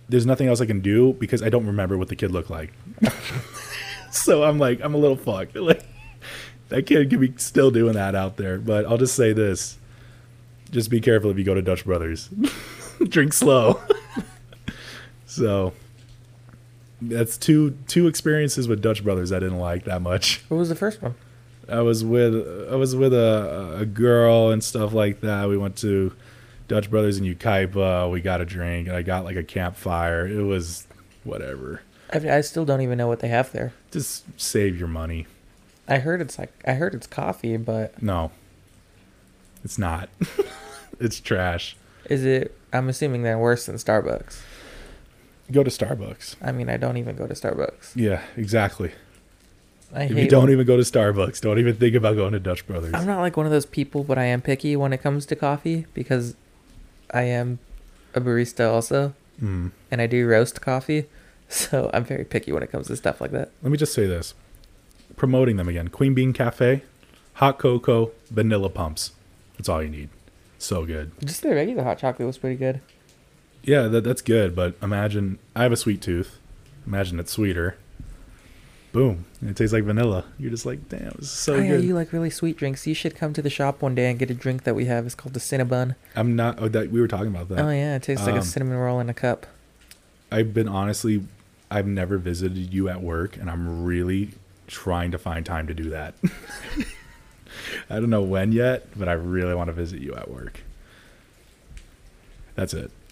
[0.09, 2.73] There's nothing else I can do because I don't remember what the kid looked like.
[4.11, 5.55] so I'm like, I'm a little fucked.
[5.67, 5.85] Like
[6.67, 8.57] that kid could be still doing that out there.
[8.57, 9.77] But I'll just say this:
[10.71, 12.29] just be careful if you go to Dutch Brothers.
[13.07, 13.79] Drink slow.
[15.25, 15.71] so
[17.01, 20.43] that's two two experiences with Dutch Brothers I didn't like that much.
[20.47, 21.15] What was the first one?
[21.69, 22.33] I was with
[22.71, 25.47] I was with a a girl and stuff like that.
[25.49, 26.13] We went to
[26.67, 28.09] Dutch Brothers in Yucaipa.
[28.11, 30.27] We got a drink and I got like a campfire.
[30.27, 30.87] It was
[31.23, 31.81] whatever.
[32.13, 33.73] I, I still don't even know what they have there.
[33.91, 35.27] Just save your money.
[35.89, 38.31] I heard it's like I heard it's coffee, but No.
[39.63, 40.09] It's not.
[40.99, 41.75] it's trash.
[42.09, 42.57] is it?
[42.71, 44.39] I'm assuming they're worse than Starbucks.
[45.51, 46.35] Go to Starbucks.
[46.41, 47.95] I mean, I don't even go to Starbucks.
[47.95, 48.91] Yeah, exactly.
[49.93, 50.23] I If hate.
[50.23, 52.93] you don't even go to Starbucks, don't even think about going to Dutch Brothers.
[52.93, 55.35] I'm not like one of those people, but I am picky when it comes to
[55.35, 56.35] coffee because
[57.13, 57.59] I am
[58.13, 59.71] a barista also, Mm.
[59.91, 61.05] and I do roast coffee.
[61.49, 63.51] So I'm very picky when it comes to stuff like that.
[63.63, 64.33] Let me just say this.
[65.15, 65.87] Promoting them again.
[65.87, 66.81] Queen Bean Cafe,
[67.35, 69.11] hot cocoa, vanilla pumps.
[69.57, 70.09] That's all you need.
[70.59, 71.11] So good.
[71.23, 72.81] Just the regular hot chocolate was pretty good.
[73.67, 76.39] Yeah, that, that's good, but imagine I have a sweet tooth.
[76.87, 77.75] Imagine it's sweeter.
[78.93, 79.25] Boom.
[79.41, 80.23] And it tastes like vanilla.
[80.39, 81.83] You're just like, damn, this is so oh yeah, good.
[81.83, 82.87] you like really sweet drinks.
[82.87, 85.05] You should come to the shop one day and get a drink that we have.
[85.05, 85.95] It's called the Cinnabon.
[86.15, 87.59] I'm not oh that we were talking about that.
[87.59, 89.45] Oh yeah, it tastes like Um, a cinnamon roll in a cup.
[90.31, 91.25] I've been honestly
[91.69, 94.29] I've never visited you at work and I'm really
[94.67, 96.15] trying to find time to do that.
[97.89, 100.61] I don't know when yet, but I really want to visit you at work.
[102.55, 102.91] That's it.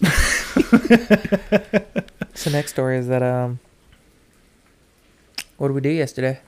[2.36, 3.60] So next story is that um,
[5.56, 6.40] what did we do yesterday?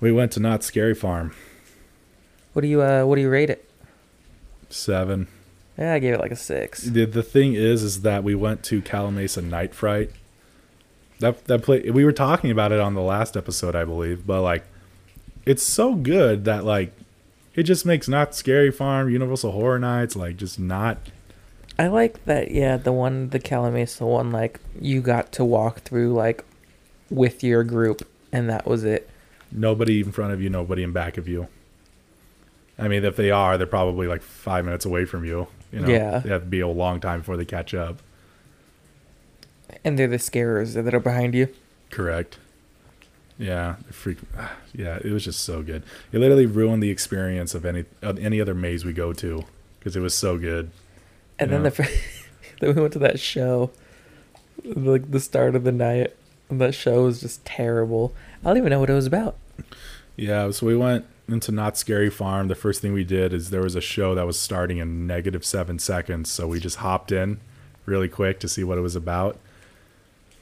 [0.00, 1.34] We went to Knott's Scary Farm.
[2.54, 3.68] What do you uh, what do you rate it?
[4.70, 5.28] 7.
[5.78, 6.82] Yeah, I gave it like a six.
[6.82, 10.10] The the thing is is that we went to Calamasa Night Fright.
[11.20, 14.40] That that play we were talking about it on the last episode, I believe, but
[14.40, 14.64] like
[15.44, 16.94] it's so good that like
[17.54, 20.96] it just makes Knott's Scary Farm, Universal Horror Nights like just not
[21.78, 22.50] I like that.
[22.50, 26.44] Yeah, the one, the Calamasa one, like you got to walk through like
[27.10, 29.08] with your group, and that was it.
[29.52, 31.48] nobody in front of you, nobody in back of you.
[32.78, 35.46] I mean, if they are, they're probably like five minutes away from you.
[35.72, 36.18] You know, Yeah.
[36.18, 38.00] they have to be a long time before they catch up.
[39.84, 41.48] And they're the scarers that are behind you.
[41.90, 42.38] Correct.
[43.38, 44.18] Yeah, freak.
[44.74, 45.82] Yeah, it was just so good.
[46.12, 49.44] It literally ruined the experience of any of any other maze we go to
[49.78, 50.70] because it was so good.
[51.38, 51.58] And Yeah.
[51.58, 51.90] then the
[52.60, 53.70] then we went to that show,
[54.64, 56.14] like the start of the night.
[56.48, 58.14] And that show was just terrible.
[58.44, 59.36] I don't even know what it was about.
[60.14, 62.46] Yeah, so we went into Knott's Scary Farm.
[62.48, 65.44] The first thing we did is there was a show that was starting in negative
[65.44, 67.40] seven seconds, so we just hopped in
[67.84, 69.38] really quick to see what it was about.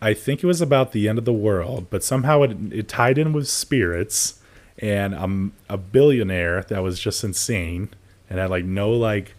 [0.02, 3.16] I think it was about the end of the world, but somehow it, it tied
[3.16, 4.40] in with spirits
[4.78, 7.88] and um, a billionaire that was just insane
[8.28, 9.35] and had like no like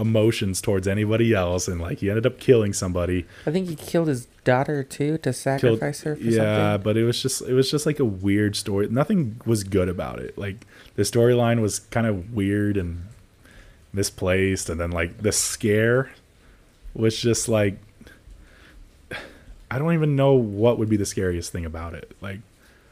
[0.00, 3.26] emotions towards anybody else, and like he ended up killing somebody.
[3.46, 6.84] I think he killed his daughter too to Killed, sacrifice her for yeah, something.
[6.84, 8.88] but it was just it was just like a weird story.
[8.88, 10.36] Nothing was good about it.
[10.38, 13.02] Like the storyline was kind of weird and
[13.92, 16.10] misplaced, and then like the scare
[16.94, 17.78] was just like
[19.70, 22.16] I don't even know what would be the scariest thing about it.
[22.20, 22.40] Like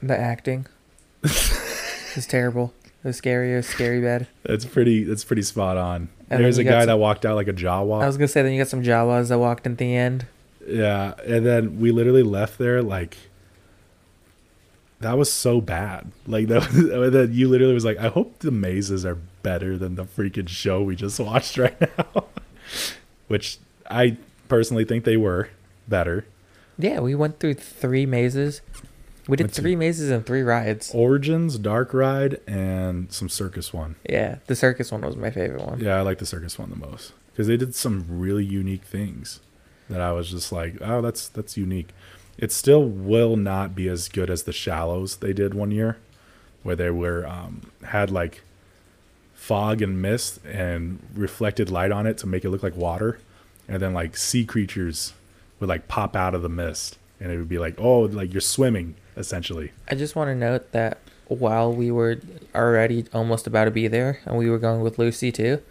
[0.02, 0.66] The acting
[1.22, 2.74] is terrible.
[3.04, 3.52] It was scary.
[3.52, 4.26] It was scary bad.
[4.42, 6.08] that's pretty that's pretty spot on.
[6.28, 8.02] And There's a then you got guy some- that walked out like a Jawa.
[8.02, 10.26] I was gonna say then you got some Jawas that walked in at the end.
[10.66, 13.16] Yeah, and then we literally left there like
[15.00, 16.10] that was so bad.
[16.26, 16.62] Like that,
[17.12, 20.82] that you literally was like, I hope the mazes are better than the freaking show
[20.82, 22.24] we just watched right now.
[23.28, 23.58] Which
[23.90, 24.16] I
[24.48, 25.50] personally think they were
[25.86, 26.24] better.
[26.78, 28.60] Yeah, we went through three mazes.
[29.28, 30.92] We did to- three mazes and three rides.
[30.94, 33.96] Origins, Dark Ride, and some circus one.
[34.08, 35.80] Yeah, the circus one was my favorite one.
[35.80, 39.40] Yeah, I like the circus one the most because they did some really unique things
[39.90, 41.88] that I was just like, oh, that's that's unique.
[42.38, 45.96] It still will not be as good as the Shallows they did one year,
[46.62, 48.42] where they were um, had like
[49.34, 53.18] fog and mist and reflected light on it to make it look like water,
[53.68, 55.14] and then like sea creatures
[55.58, 58.40] would like pop out of the mist, and it would be like, oh, like you're
[58.40, 59.72] swimming essentially.
[59.88, 60.98] I just want to note that
[61.28, 62.20] while we were
[62.54, 65.62] already almost about to be there, and we were going with Lucy too,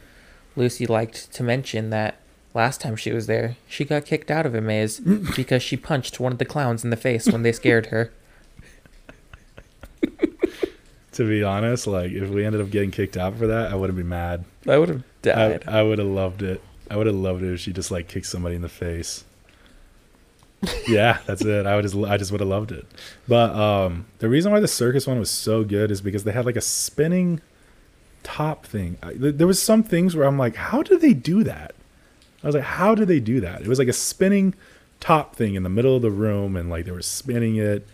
[0.55, 2.19] Lucy liked to mention that
[2.53, 4.99] last time she was there, she got kicked out of a maze
[5.35, 8.11] because she punched one of the clowns in the face when they scared her.
[11.13, 13.95] To be honest, like if we ended up getting kicked out for that, I wouldn't
[13.95, 14.43] be mad.
[14.67, 15.63] I would have I, died.
[15.65, 16.61] I would have loved it.
[16.91, 19.23] I would have loved it if she just like kicked somebody in the face.
[20.87, 21.65] Yeah, that's it.
[21.65, 22.85] I would just I just would have loved it.
[23.27, 26.45] But um the reason why the circus one was so good is because they had
[26.45, 27.41] like a spinning
[28.23, 28.97] top thing.
[29.03, 31.75] I, there was some things where I'm like, how did they do that?
[32.43, 33.61] I was like, how did they do that?
[33.61, 34.53] It was like a spinning
[34.99, 37.87] top thing in the middle of the room, and like they were spinning it.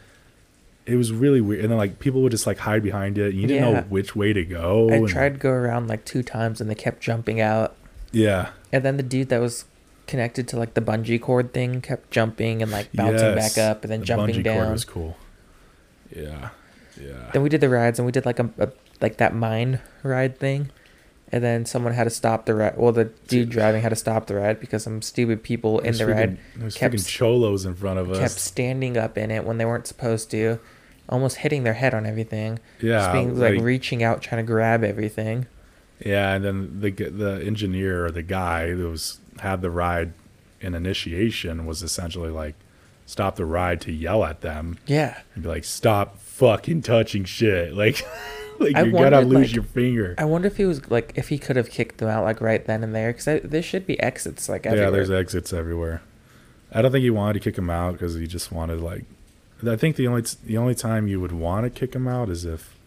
[0.86, 3.42] It was really weird, and then like people would just like hide behind it, and
[3.42, 4.90] you didn't know which way to go.
[4.90, 7.76] I and- tried to go around like two times and they kept jumping out.
[8.14, 9.64] Yeah, And then the dude that was
[10.12, 13.56] connected to like the bungee cord thing kept jumping and like bouncing Yes.
[13.56, 15.18] back up and then The jumping bungee cord was cool.
[16.16, 16.50] Yeah,
[17.02, 17.30] yeah.
[17.34, 18.70] Then we did the rides and we did like a, a
[19.00, 20.70] like that mine ride thing.
[21.34, 22.76] And then someone had to stop the ride.
[22.78, 26.06] Well, the dude driving had to stop the ride because some stupid people in the
[26.06, 29.46] ride freaking- There's kept- freaking cholos in front of us kept standing up in it
[29.46, 30.60] when they weren't supposed to,
[31.08, 32.60] almost hitting their head on everything.
[32.82, 35.46] Yeah, Just being like, like- reaching out, trying to grab everything.
[36.06, 40.14] Yeah, and then the the engineer or the guy who was had the ride
[40.60, 42.56] in initiation was essentially like
[43.06, 45.20] stop the ride to yell at them Yeah.
[45.34, 48.06] and be like, "Stop fucking touching shit!" Like,
[48.60, 50.14] like I you're gonna lose like- your finger.
[50.20, 52.64] I wonder if he was like, if he could have kicked them out like right
[52.64, 54.88] then and there, because there should be exits like everywhere.
[54.88, 56.02] Yeah, there's exits everywhere.
[56.72, 59.04] I don't think he wanted to kick him out because he just wanted like.
[59.68, 62.46] I think the only the only time you would want to kick him out is
[62.46, 62.78] if.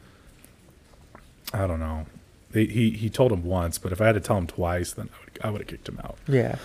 [1.53, 2.07] I don't know.
[2.53, 5.09] They, he he told him once, but if I had to tell him twice, then
[5.13, 6.17] I I would have kicked him out.
[6.29, 6.57] yeah.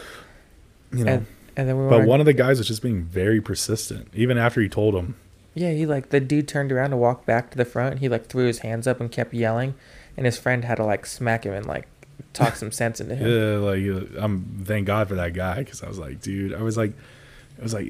[0.91, 1.11] You know.
[1.13, 4.07] And and then we were But one of the guys was just being very persistent,
[4.13, 5.15] even after he told him.
[5.53, 7.99] Yeah, he like the dude turned around to walk back to the front.
[7.99, 9.73] He like threw his hands up and kept yelling,
[10.15, 11.87] and his friend had to like smack him and like
[12.33, 13.27] talk some sense into him.
[13.29, 13.83] Yeah, like
[14.17, 16.93] uh, I'm thank God for that guy because I was like, dude, I was like,
[17.59, 17.87] I was like,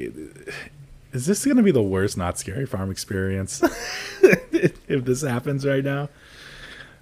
[1.14, 3.62] is this gonna be the worst Knott's Scary Farm experience
[4.22, 6.10] if this happens right now?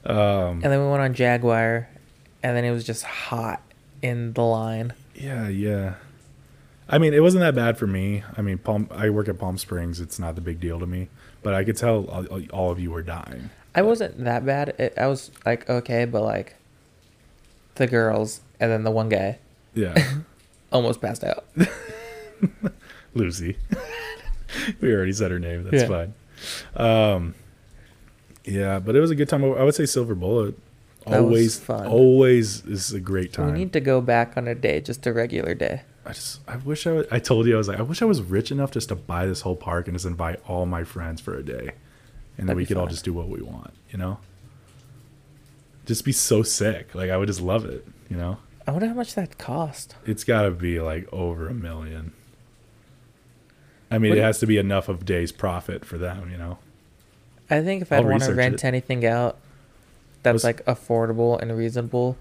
[0.05, 1.87] Um, And then we went on Jaguar,
[2.43, 3.61] and then it was just hot
[4.01, 4.93] in the line.
[5.15, 5.95] yeah, yeah.
[6.89, 8.23] I mean, it wasn't that bad for me.
[8.37, 8.87] I mean, Palm.
[8.91, 9.99] I work at Palm Springs.
[9.99, 11.09] It's not the big deal to me.
[11.43, 13.49] But I could tell all, all of you were dying.
[13.75, 14.69] I wasn't that bad.
[14.79, 16.55] It, I was like okay, but like
[17.75, 19.37] the girls and then the one guy
[19.75, 19.95] Yeah,
[20.71, 21.45] almost passed out.
[23.13, 23.57] Lucy.
[24.81, 25.63] we already said her name.
[25.63, 25.87] That's Yeah.
[25.87, 26.13] fine.
[26.75, 27.35] Um,
[28.45, 29.43] yeah, but it was a good time.
[29.43, 30.55] I would say Silver Bullet.
[31.09, 31.87] That Always, fun.
[31.87, 33.47] always is a great time.
[33.53, 35.83] We need to go back on a day, just a regular day.
[36.05, 38.05] I just, I wish I, was, I told you I was like, I wish I
[38.05, 41.19] was rich enough just to buy this whole park and just invite all my friends
[41.21, 41.71] for a day,
[42.37, 43.73] and then That'd we be could all just do what we want.
[43.91, 44.19] You know,
[45.85, 46.93] just be so sick.
[46.95, 47.85] Like I would just love it.
[48.09, 49.95] You know, I wonder how much that cost.
[50.05, 52.13] it's got to be like over a million.
[53.91, 56.29] I mean, What- it has to be enough of days profit for them.
[56.31, 56.57] You know.
[57.49, 58.65] I think if I'd want to rent it.
[58.65, 59.37] anything out
[60.23, 62.17] that's Was- like affordable and reasonable,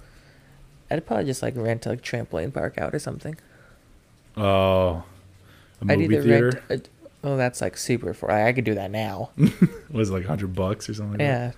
[0.90, 3.36] I'd probably just like rent a trampoline park out or something.
[4.36, 5.02] Oh,
[5.80, 6.88] a I'd movie either theater rent.
[7.24, 8.30] A, oh, that's like super for.
[8.30, 9.30] I could do that now.
[9.90, 11.18] was like hundred bucks or something.
[11.18, 11.52] Like yeah.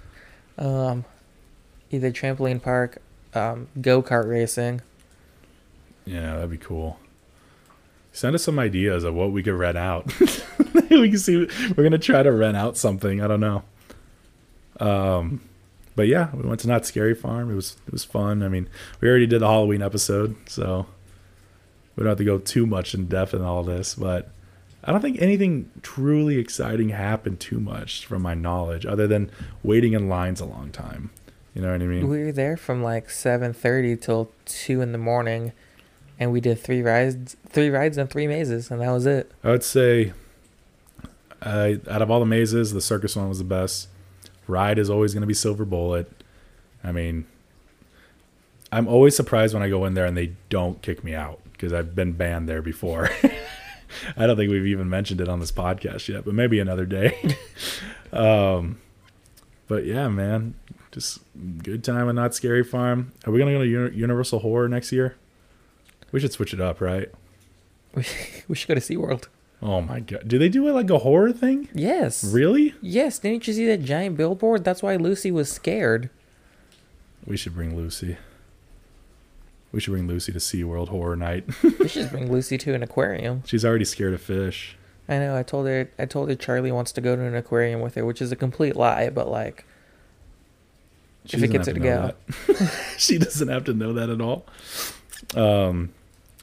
[0.56, 1.04] Um,
[1.90, 2.98] either trampoline park,
[3.34, 4.80] um, go kart racing.
[6.04, 6.98] yeah, that'd be cool.
[8.12, 10.12] Send us some ideas of what we could rent out.
[10.90, 11.48] we can see.
[11.76, 13.20] We're gonna try to rent out something.
[13.22, 13.62] I don't know.
[14.80, 15.40] Um,
[15.98, 17.50] but yeah, we went to Knott's Scary Farm.
[17.50, 18.44] It was it was fun.
[18.44, 18.68] I mean,
[19.00, 20.86] we already did the Halloween episode, so
[21.96, 23.96] we don't have to go too much in depth in all this.
[23.96, 24.30] But
[24.84, 29.32] I don't think anything truly exciting happened too much from my knowledge, other than
[29.64, 31.10] waiting in lines a long time.
[31.52, 32.06] You know what I mean?
[32.06, 35.50] We were there from like seven thirty till two in the morning,
[36.16, 39.32] and we did three rides, three rides and three mazes, and that was it.
[39.42, 40.12] I would say,
[41.42, 43.88] uh, out of all the mazes, the circus one was the best.
[44.48, 46.10] Ride is always going to be Silver Bullet.
[46.82, 47.26] I mean,
[48.72, 51.72] I'm always surprised when I go in there and they don't kick me out because
[51.72, 53.10] I've been banned there before.
[54.16, 57.36] I don't think we've even mentioned it on this podcast yet, but maybe another day.
[58.12, 58.80] um,
[59.66, 60.54] but yeah, man,
[60.90, 61.20] just
[61.62, 63.12] good time and Knott's Scary Farm.
[63.26, 65.16] Are we gonna go to Uni- Universal Horror next year?
[66.12, 67.10] We should switch it up, right?
[67.94, 68.04] We,
[68.48, 69.28] we should go to SeaWorld.
[69.60, 71.68] Oh my god, do they do it like a horror thing?
[71.74, 72.22] Yes.
[72.22, 72.74] Really?
[72.80, 73.18] Yes.
[73.18, 74.62] Didn't you see that giant billboard?
[74.64, 76.10] That's why Lucy was scared.
[77.26, 78.16] We should bring Lucy.
[79.72, 81.44] We should bring Lucy to SeaWorld Horror Night.
[81.78, 83.42] We should bring Lucy to an aquarium.
[83.46, 84.76] She's already scared of fish.
[85.08, 85.36] I know.
[85.36, 85.90] I told her.
[85.98, 88.36] I told her Charlie wants to go to an aquarium with her, which is a
[88.36, 89.10] complete lie.
[89.10, 89.64] But like,
[91.26, 91.88] She If it doesn't gets have her to
[92.46, 92.94] to know that.
[92.98, 94.46] she doesn't have to know that at all.
[95.34, 95.92] Um,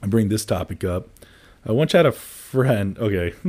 [0.03, 1.07] I bring this topic up.
[1.65, 2.11] I once had a
[2.55, 2.97] friend.
[2.97, 3.33] Okay,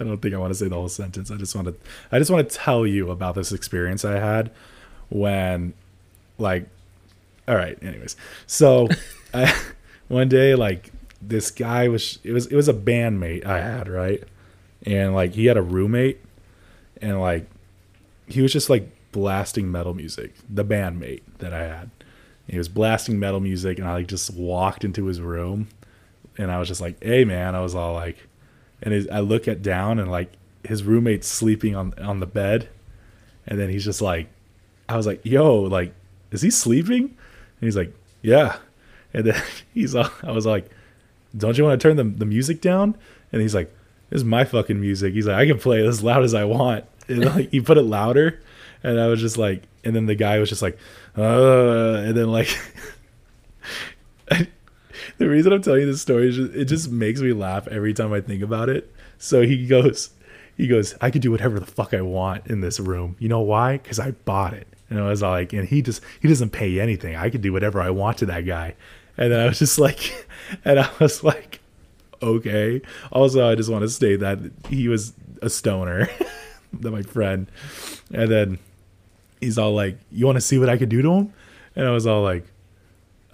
[0.00, 1.30] I don't think I want to say the whole sentence.
[1.30, 1.74] I just want to.
[2.10, 4.50] I just want to tell you about this experience I had
[5.08, 5.74] when,
[6.38, 6.68] like,
[7.46, 7.78] all right.
[7.82, 8.88] Anyways, so
[9.34, 9.54] I
[10.08, 10.90] one day like
[11.20, 12.18] this guy was.
[12.24, 14.24] It was it was a bandmate I had right,
[14.84, 16.20] and like he had a roommate,
[17.00, 17.48] and like
[18.26, 20.34] he was just like blasting metal music.
[20.48, 21.90] The bandmate that I had,
[22.48, 25.68] he was blasting metal music, and I like just walked into his room,
[26.38, 28.16] and I was just like, "Hey, man!" I was all like,
[28.82, 30.32] and his, I look at down and like
[30.64, 32.68] his roommate's sleeping on on the bed,
[33.46, 34.28] and then he's just like,
[34.88, 35.94] I was like, "Yo, like,
[36.30, 38.56] is he sleeping?" And he's like, "Yeah,"
[39.12, 39.42] and then
[39.74, 40.70] he's I was like,
[41.36, 42.96] "Don't you want to turn the the music down?"
[43.32, 43.74] And he's like,
[44.10, 46.44] "This is my fucking music." He's like, "I can play it as loud as I
[46.44, 48.40] want." And like he put it louder,
[48.82, 50.78] and I was just like, and then the guy was just like,
[51.16, 52.48] uh, and then like.
[55.18, 57.94] the reason I'm telling you this story is just, it just makes me laugh every
[57.94, 58.92] time I think about it.
[59.18, 60.10] So he goes,
[60.56, 63.16] he goes, I could do whatever the fuck I want in this room.
[63.18, 63.78] You know why?
[63.78, 64.66] Because I bought it.
[64.88, 67.16] And I was like, and he just he doesn't pay anything.
[67.16, 68.74] I could do whatever I want to that guy.
[69.16, 70.26] And then I was just like,
[70.64, 71.60] and I was like,
[72.22, 72.80] okay.
[73.10, 74.38] Also, I just want to state that
[74.68, 75.12] he was
[75.42, 76.08] a stoner,
[76.72, 77.50] that my friend.
[78.12, 78.58] And then
[79.40, 81.32] he's all like, "You want to see what I could do to him?"
[81.74, 82.46] And I was all like,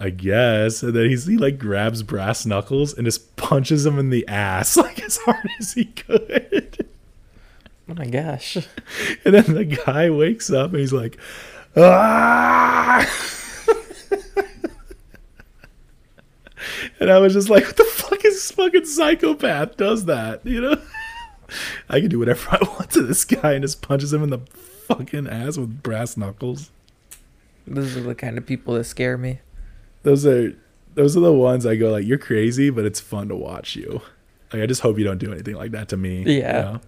[0.03, 4.09] "I guess." And then he's, he like grabs brass knuckles and just punches him in
[4.09, 6.87] the ass like as hard as he could.
[7.89, 8.57] Oh my gosh.
[9.25, 11.17] And then the guy wakes up and he's like,
[11.77, 13.07] "Ah!"
[16.99, 20.61] and I was just like, "What the fuck is this fucking psychopath does that?" You
[20.61, 20.81] know.
[21.89, 24.39] I can do whatever I want to this guy and just punches him in the
[24.87, 26.71] fucking ass with brass knuckles.
[27.67, 29.39] Those are the kind of people that scare me.
[30.03, 30.53] Those are
[30.95, 34.01] those are the ones I go like, you're crazy, but it's fun to watch you.
[34.51, 36.21] Like I just hope you don't do anything like that to me.
[36.23, 36.61] you Yeah.
[36.61, 36.81] know?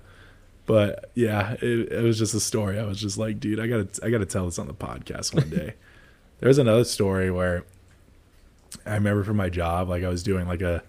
[0.68, 2.80] But yeah, it, it was just a story.
[2.80, 5.49] I was just like, dude, I gotta I gotta tell this on the podcast one
[5.49, 5.74] day.
[6.39, 7.63] there was another story where
[8.86, 10.84] I remember for my job, like I was doing like a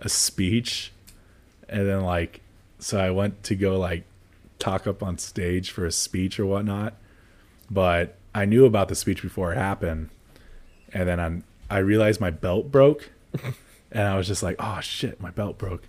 [0.00, 0.92] a speech
[1.68, 2.40] and then like
[2.78, 4.04] so I went to go like
[4.58, 6.94] talk up on stage for a speech or whatnot.
[7.70, 10.10] But I knew about the speech before it happened.
[10.96, 13.10] And then I'm, I realized my belt broke.
[13.92, 15.82] and I was just like, oh shit, my belt broke.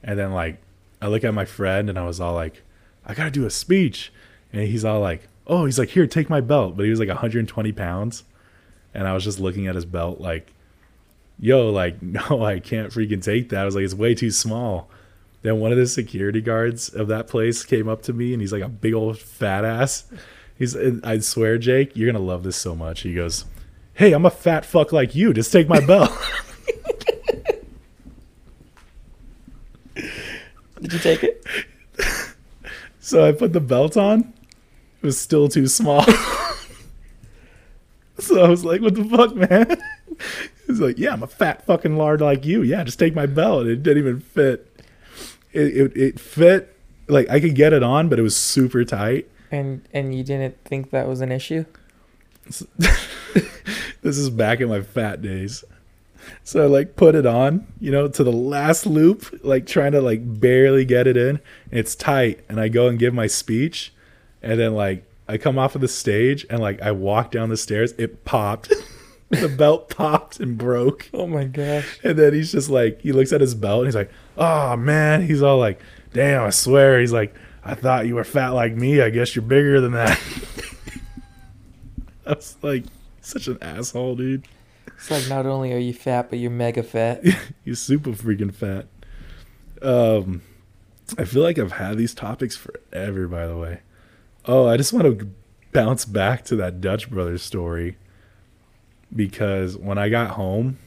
[0.00, 0.62] And then like
[1.02, 2.62] I look at my friend and I was all like,
[3.04, 4.12] I gotta do a speech.
[4.52, 6.76] And he's all like, oh, he's like, here, take my belt.
[6.76, 8.22] But he was like 120 pounds.
[8.94, 10.52] And I was just looking at his belt like,
[11.40, 13.62] yo, like, no, I can't freaking take that.
[13.62, 14.88] I was like, it's way too small.
[15.42, 18.52] Then one of the security guards of that place came up to me and he's
[18.52, 20.04] like a big old fat ass.
[20.56, 23.00] He's, I swear, Jake, you're gonna love this so much.
[23.00, 23.46] He goes,
[23.94, 25.32] Hey, I'm a fat fuck like you.
[25.32, 26.10] Just take my belt.
[30.80, 31.44] Did you take it?
[33.00, 34.32] so I put the belt on.
[35.00, 36.02] It was still too small.
[38.18, 39.80] so I was like, What the fuck, man?
[40.66, 42.62] He's like, Yeah, I'm a fat fucking lard like you.
[42.62, 43.66] Yeah, just take my belt.
[43.66, 44.70] It didn't even fit.
[45.52, 46.76] It, it, it fit
[47.06, 49.30] like I could get it on, but it was super tight.
[49.50, 51.64] And and you didn't think that was an issue?
[54.02, 55.64] this is back in my fat days.
[56.42, 60.00] So I like put it on, you know, to the last loop, like trying to
[60.00, 61.40] like barely get it in.
[61.70, 63.92] It's tight, and I go and give my speech,
[64.42, 67.56] and then like I come off of the stage and like I walk down the
[67.56, 68.72] stairs, it popped.
[69.30, 71.08] the belt popped and broke.
[71.14, 71.98] Oh my gosh.
[72.04, 75.26] And then he's just like, he looks at his belt and he's like, oh man.
[75.26, 75.80] He's all like,
[76.12, 77.00] damn, I swear.
[77.00, 77.34] He's like,
[77.64, 79.00] I thought you were fat like me.
[79.00, 80.20] I guess you're bigger than that.
[82.26, 82.84] I was like,
[83.20, 84.46] such an asshole, dude.
[84.86, 87.24] It's like not only are you fat, but you're mega fat.
[87.64, 88.86] You're super freaking fat.
[89.82, 90.42] Um,
[91.18, 93.80] I feel like I've had these topics forever, by the way.
[94.44, 95.30] Oh, I just want to
[95.72, 97.96] bounce back to that Dutch Brothers story
[99.14, 100.78] because when I got home,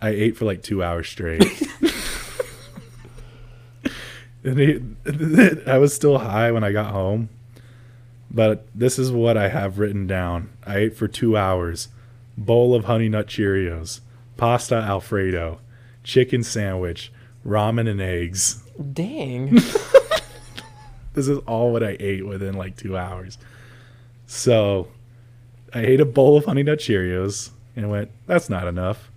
[0.00, 1.42] I ate for like two hours straight.
[4.44, 7.28] and it, I was still high when I got home,
[8.30, 10.50] but this is what I have written down.
[10.66, 11.88] I ate for two hours
[12.36, 14.00] bowl of Honey Nut Cheerios,
[14.36, 15.60] pasta Alfredo,
[16.04, 17.12] chicken sandwich,
[17.44, 18.62] ramen and eggs.
[18.92, 19.58] Dang.
[21.18, 23.38] This is all what I ate within like two hours.
[24.26, 24.86] So
[25.74, 29.10] I ate a bowl of Honey Nut Cheerios and went, that's not enough.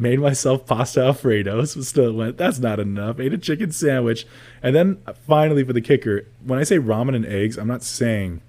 [0.00, 3.20] Made myself pasta Alfredos, but still went, that's not enough.
[3.20, 4.26] Ate a chicken sandwich.
[4.62, 8.40] And then finally, for the kicker, when I say ramen and eggs, I'm not saying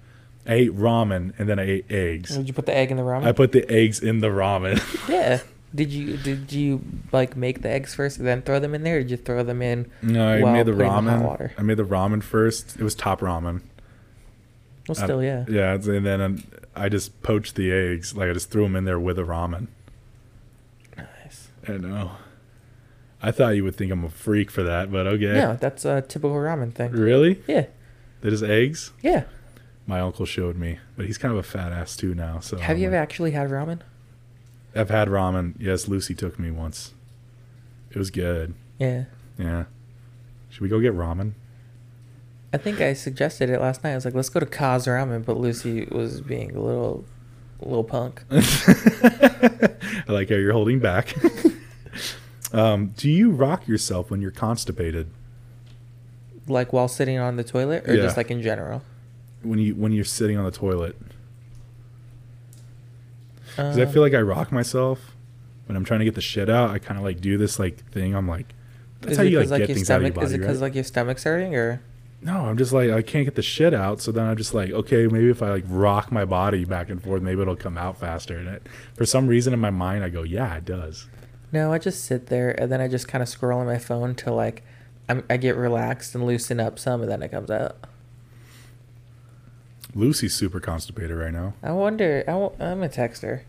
[0.46, 2.34] I ate ramen and then I ate eggs.
[2.34, 3.24] Did you put the egg in the ramen?
[3.24, 4.80] I put the eggs in the ramen.
[5.10, 5.40] yeah.
[5.74, 6.82] Did you did you
[7.12, 9.42] like make the eggs first and then throw them in there, or did you throw
[9.42, 9.90] them in?
[10.00, 11.22] no, I made the putting the hot ramen.
[11.22, 11.52] water.
[11.58, 12.76] I made the ramen first.
[12.76, 13.60] It was top ramen.
[14.88, 15.44] Well, still, yeah.
[15.48, 16.44] Yeah, and then um,
[16.74, 18.16] I just poached the eggs.
[18.16, 19.68] Like I just threw them in there with the ramen.
[21.68, 22.12] I know.
[23.22, 25.32] I thought you would think I'm a freak for that, but okay.
[25.34, 26.90] No, that's a typical ramen thing.
[26.90, 27.40] Really?
[27.46, 27.66] Yeah.
[28.22, 28.92] That is eggs?
[29.00, 29.24] Yeah.
[29.86, 32.40] My uncle showed me, but he's kind of a fat ass too now.
[32.40, 33.80] So Have you I'm ever like- actually had ramen?
[34.74, 35.54] I've had ramen.
[35.58, 36.94] Yes, Lucy took me once.
[37.90, 38.54] It was good.
[38.78, 39.04] Yeah.
[39.38, 39.64] Yeah.
[40.48, 41.32] Should we go get ramen?
[42.54, 43.92] I think I suggested it last night.
[43.92, 47.04] I was like, let's go to Kaz Ramen, but Lucy was being a little,
[47.68, 48.22] little punk.
[48.30, 51.14] I like how you're holding back.
[52.52, 55.08] um, do you rock yourself when you're constipated?
[56.48, 58.02] Like while sitting on the toilet, or Yeah.
[58.02, 58.82] just like in general.
[59.42, 60.96] When you when you're sitting on the toilet?
[63.50, 65.14] Because I Um, feel like I rock myself
[65.66, 66.70] when I'm trying to get the shit out.
[66.70, 68.14] I kind of like do this like thing.
[68.14, 68.54] I'm like,
[69.00, 70.40] that's how you like 'cause, get things out of your body, is it right?
[70.42, 71.80] because like your stomach's hurting, or
[72.24, 74.00] No, I'm just like I can't get the shit out.
[74.00, 77.02] So then I'm just like, okay, maybe if I like rock my body back and
[77.02, 78.38] forth, maybe it'll come out faster.
[78.38, 81.08] And it, for some reason in my mind, I go, yeah, it does.
[81.50, 81.72] no?
[81.72, 84.36] I just sit there and then I just kind of scroll on my phone till
[84.36, 84.62] like
[85.08, 87.76] I'm, I get relaxed and loosen up some, and then it comes out.
[89.94, 91.54] Lucy's super constipated right now.
[91.62, 92.24] I wonder.
[92.26, 93.44] I w- I'm gonna text her.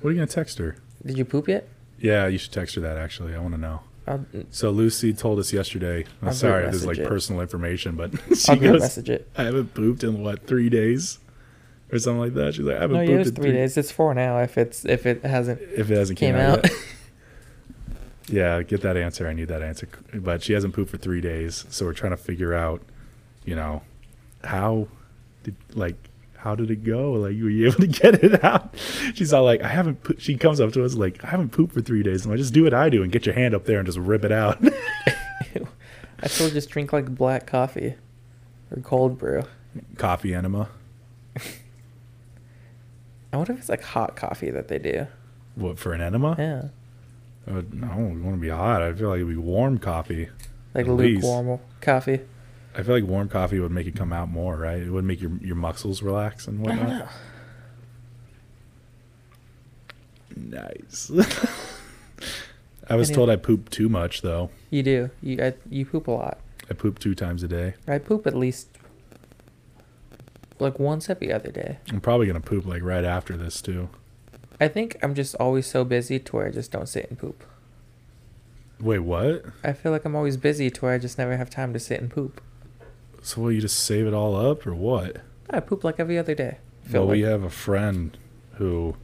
[0.00, 0.76] What are you gonna text her?
[1.04, 1.66] Did you poop yet?
[1.98, 3.34] Yeah, you should text her that actually.
[3.34, 3.80] I want to know.
[4.08, 6.04] I'll, So Lucy told us yesterday.
[6.22, 7.06] I'm sorry, this is like it.
[7.08, 9.28] personal information, but I'll she goes, message it.
[9.36, 11.18] "I haven't pooped in what three days,
[11.92, 13.52] or something like that." She's like, "I haven't No, pooped yeah, it was in three
[13.52, 13.76] days.
[13.76, 14.38] It's four now.
[14.38, 16.70] If it's if it hasn't If it hasn't came came, out, out.
[18.28, 19.26] yeah, get that answer.
[19.26, 19.88] I need that answer.
[20.14, 22.82] But she hasn't pooped for three days, so we're trying to figure out,
[23.44, 23.82] you know,
[24.44, 24.88] how
[25.42, 25.96] did like
[26.38, 27.12] how did it go?
[27.12, 28.74] Like, were you able to get it out?
[29.14, 30.02] She's all like, I haven't.
[30.02, 30.14] Po-.
[30.18, 32.24] She comes up to us like, I haven't pooped for three days.
[32.24, 33.98] And I just do what I do and get your hand up there and just
[33.98, 34.62] rip it out.
[36.22, 37.94] I still just drink like black coffee
[38.70, 39.42] or cold brew.
[39.96, 40.68] Coffee enema.
[43.32, 45.06] I wonder if it's like hot coffee that they do.
[45.54, 46.34] What for an enema?
[46.38, 46.62] Yeah,
[47.46, 48.82] Uh, no, we want to be hot.
[48.82, 50.28] I feel like it'd be warm coffee.
[50.74, 52.20] like lukewarm coffee.
[52.78, 54.80] I feel like warm coffee would make it come out more, right?
[54.80, 57.08] It would make your your muscles relax and I whatnot.
[60.36, 61.10] Nice.
[62.88, 64.50] I was Any- told I poop too much though.
[64.70, 65.10] You do.
[65.22, 66.38] You I, you poop a lot.
[66.70, 67.74] I poop two times a day.
[67.88, 68.68] I poop at least
[70.60, 71.78] like once every other day.
[71.90, 73.88] I'm probably gonna poop like right after this too.
[74.60, 77.44] I think I'm just always so busy to where I just don't sit and poop.
[78.80, 79.44] Wait, what?
[79.64, 82.00] I feel like I'm always busy to where I just never have time to sit
[82.00, 82.40] and poop.
[83.28, 85.18] So will you just save it all up or what?
[85.50, 86.56] I poop like every other day.
[86.84, 88.16] Feel Well, we have a friend
[88.54, 88.96] who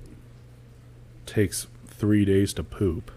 [1.27, 3.11] takes three days to poop.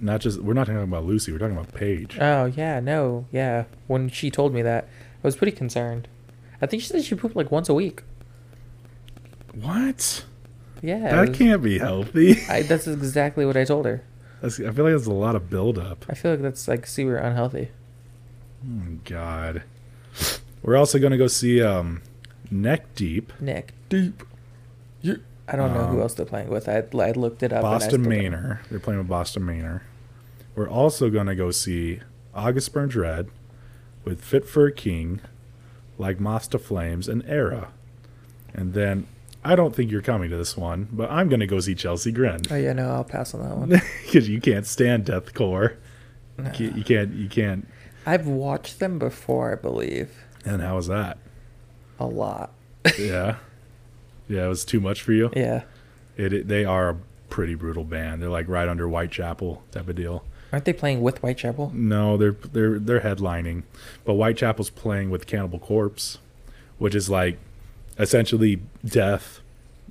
[0.00, 1.30] Not just we're not talking about Lucy.
[1.30, 2.16] We're talking about Paige.
[2.18, 3.64] Oh yeah, no, yeah.
[3.86, 6.08] When she told me that, I was pretty concerned.
[6.62, 8.02] I think she said she pooped like once a week.
[9.52, 10.24] What?
[10.80, 12.40] Yeah, it That was- can't be healthy.
[12.48, 14.02] I, that's exactly what I told her.
[14.40, 16.06] That's, I feel like that's a lot of buildup.
[16.08, 17.72] I feel like that's like super unhealthy.
[18.66, 19.64] Oh, God.
[20.62, 22.02] We're also gonna go see um,
[22.50, 24.22] Neck Deep, Neck deep.
[25.02, 25.14] Yeah.
[25.50, 26.68] I don't know who Um, else they're playing with.
[26.68, 27.62] I I looked it up.
[27.62, 28.60] Boston still don't- Manor.
[28.70, 29.82] They're playing with Boston Manor.
[30.54, 32.00] We're also gonna go see
[32.34, 33.28] August Burns Red
[34.04, 35.20] with Fit for a King,
[35.96, 37.68] Like Moths to Flames, and Erra.
[38.54, 39.06] And then
[39.44, 42.40] I don't think you're coming to this one, but I'm gonna go see Chelsea Grin
[42.50, 43.68] Oh yeah, no, I'll pass on that one.
[44.04, 45.76] because you can't stand deathcore.
[46.36, 46.52] You No.
[46.76, 47.14] you can't.
[47.14, 47.66] You can't.
[48.06, 50.10] I've watched them before, I believe,
[50.44, 51.18] And how was that?
[52.00, 52.52] a lot.
[52.98, 53.36] Yeah.
[54.28, 55.30] Yeah, it was too much for you.
[55.34, 55.62] Yeah,
[56.16, 56.96] It, it they are a
[57.28, 58.22] pretty brutal band.
[58.22, 60.24] They're like right under Whitechapel type of deal.
[60.52, 61.72] aren't they playing with Whitechapel?
[61.74, 63.62] No, they're they're they're headlining,
[64.04, 66.18] but Whitechapel's playing with Cannibal Corpse,
[66.78, 67.38] which is like
[67.98, 69.40] essentially death.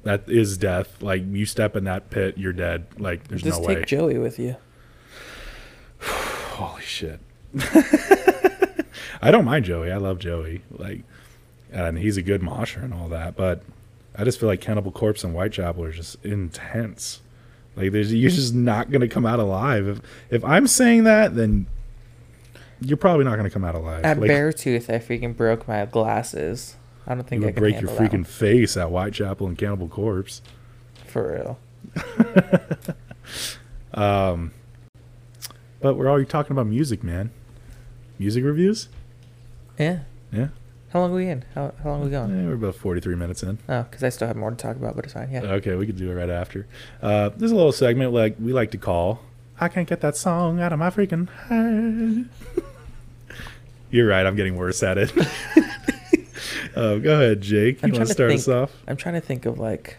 [0.03, 1.01] That is death.
[1.01, 2.85] Like you step in that pit, you're dead.
[2.97, 3.73] Like there's Just no way.
[3.73, 3.87] Just take.
[3.87, 4.55] Joey with you.
[5.99, 7.19] Holy shit.
[9.21, 9.91] I don't mind Joey.
[9.91, 10.61] I love Joey.
[10.71, 11.03] Like,
[11.71, 13.35] and he's a good mosher and all that.
[13.35, 13.63] But
[14.15, 17.21] I just feel like Cannibal Corpse and Whitechapel are just intense.
[17.75, 19.87] Like, there's, you're just not gonna come out alive.
[19.87, 21.67] If if I'm saying that, then
[22.81, 24.03] you're probably not gonna come out alive.
[24.03, 26.75] At like, Beartooth, I freaking broke my glasses.
[27.05, 30.41] I don't think you I can break your freaking face at Whitechapel and Cannibal Corpse.
[31.05, 31.59] for real.
[33.93, 34.51] Um,
[35.81, 37.31] but we're already talking about music, man.
[38.19, 38.89] Music reviews?
[39.77, 39.99] Yeah.
[40.31, 40.47] Yeah.
[40.91, 41.43] How long are we in?
[41.53, 42.47] How how long are we Eh, going?
[42.47, 43.59] we're about 43 minutes in.
[43.69, 45.29] Oh, because I still have more to talk about, but it's fine.
[45.31, 45.41] Yeah.
[45.43, 46.65] Okay, we could do it right after.
[47.01, 49.19] Uh, there's a little segment like we like to call
[49.59, 52.29] "I can't get that song out of my freaking head."
[53.91, 54.25] You're right.
[54.25, 55.13] I'm getting worse at it.
[56.75, 57.83] uh, go ahead, Jake.
[57.83, 58.39] I'm You want to start think.
[58.39, 58.71] us off?
[58.87, 59.97] I'm trying to think of like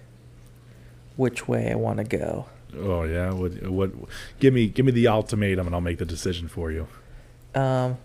[1.17, 2.47] which way I want to go.
[2.77, 3.31] Oh yeah.
[3.33, 3.63] What?
[3.71, 3.91] What?
[4.41, 4.69] Give me.
[4.69, 6.87] Give me the ultimatum, and I'll make the decision for you.
[7.55, 7.99] Um,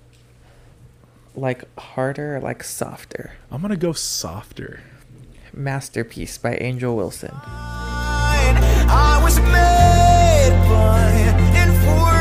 [1.36, 3.34] like harder or like softer?
[3.52, 4.82] I'm gonna go softer.
[5.54, 7.32] Masterpiece by Angel Wilson.
[7.36, 11.12] I was made by
[11.62, 12.14] and for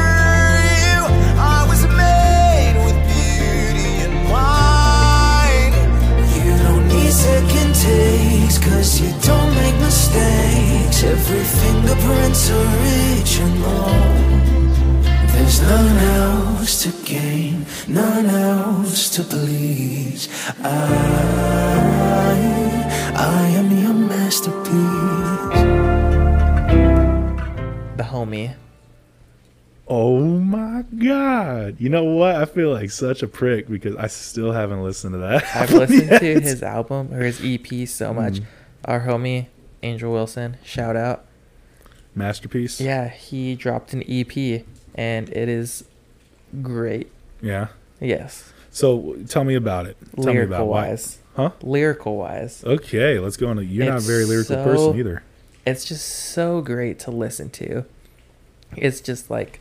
[0.84, 1.00] you.
[1.40, 5.74] I was made with beauty in mind.
[6.44, 11.02] You don't need second takes, cause you don't make mistakes.
[11.04, 14.21] Every fingerprint's original.
[15.32, 20.28] There's none else to gain, none else to please.
[20.60, 20.72] I,
[23.16, 24.72] I am your masterpiece.
[27.96, 28.54] The homie.
[29.88, 31.76] Oh my god!
[31.78, 32.36] You know what?
[32.36, 35.44] I feel like such a prick because I still haven't listened to that.
[35.54, 36.20] I've listened yet.
[36.20, 38.34] to his album or his EP so much.
[38.34, 38.44] Mm.
[38.86, 39.46] Our homie
[39.82, 41.26] Angel Wilson, shout out.
[42.14, 42.80] masterpiece.
[42.80, 44.64] Yeah, he dropped an EP
[44.94, 45.84] and it is
[46.62, 47.10] great.
[47.40, 47.68] Yeah.
[48.00, 48.52] Yes.
[48.70, 49.96] So tell me about it.
[50.16, 50.88] Tell me lyrical about why.
[50.88, 51.18] wise.
[51.36, 51.50] Huh?
[51.62, 52.62] Lyrical wise.
[52.64, 53.56] Okay, let's go on.
[53.56, 55.22] to- You're not a very lyrical so- person either.
[55.64, 57.84] It's just so great to listen to.
[58.76, 59.60] It's just like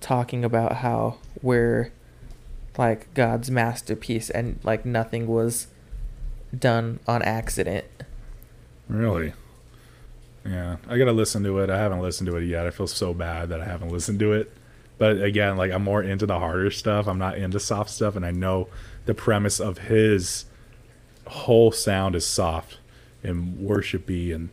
[0.00, 1.92] talking about how we're
[2.76, 5.68] like God's masterpiece and like nothing was
[6.58, 7.84] done on accident.
[8.88, 9.32] Really?
[10.44, 11.70] Yeah, I gotta listen to it.
[11.70, 12.66] I haven't listened to it yet.
[12.66, 14.52] I feel so bad that I haven't listened to it.
[14.98, 17.06] But again, like I'm more into the harder stuff.
[17.06, 18.68] I'm not into soft stuff, and I know
[19.06, 20.44] the premise of his
[21.26, 22.78] whole sound is soft
[23.22, 24.50] and worshipy, and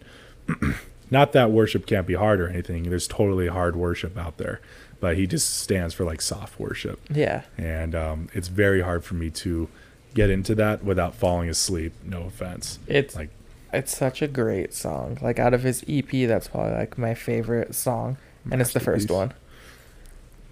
[1.11, 2.83] not that worship can't be hard or anything.
[2.89, 4.61] There's totally hard worship out there,
[4.99, 7.43] but he just stands for like soft worship, Yeah.
[7.57, 9.67] and um, it's very hard for me to
[10.13, 11.93] get into that without falling asleep.
[12.03, 12.79] No offense.
[12.87, 13.29] It's Like
[13.73, 15.17] it's such a great song.
[15.21, 18.17] Like out of his EP, that's probably like my favorite song,
[18.51, 19.33] and it's the first one.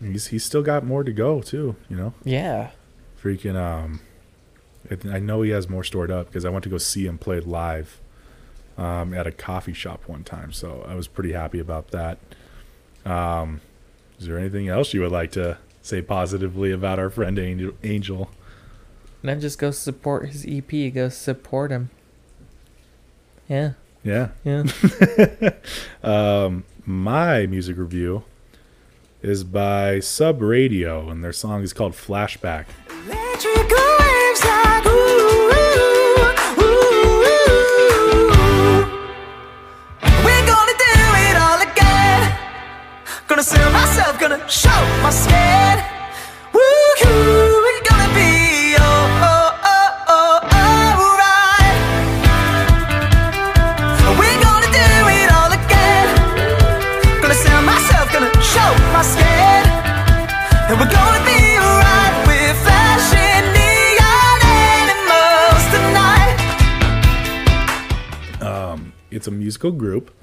[0.02, 1.76] He's he's still got more to go too.
[1.90, 2.72] You know, Yeah.
[3.22, 3.56] freaking.
[3.56, 4.00] Um,
[5.12, 7.40] I- know he has more stored up because I went to go see him play
[7.42, 8.00] live,
[8.78, 10.54] um, at a coffee shop one time.
[10.54, 12.20] So I was pretty happy about that.
[13.06, 13.60] Um,
[14.20, 17.74] is there anything else you would like to say positively about our friend Angel?
[17.84, 18.30] Angel?
[19.24, 20.90] And then just go support his EP.
[20.94, 21.90] Go support him.
[23.48, 23.72] Yeah.
[24.04, 24.30] Yeah.
[24.44, 24.64] Yeah.
[26.04, 28.24] Um, my music review
[29.22, 32.66] is by Sub Radio, and their song is called Flashback.
[33.08, 33.46] Like
[34.86, 35.52] ooh, ooh,
[36.62, 37.18] ooh.
[40.24, 40.94] We're gonna do
[41.28, 42.38] it all again.
[43.28, 44.70] Gonna sell myself, gonna show
[45.04, 45.97] my skin.
[69.18, 70.14] It's a musical group.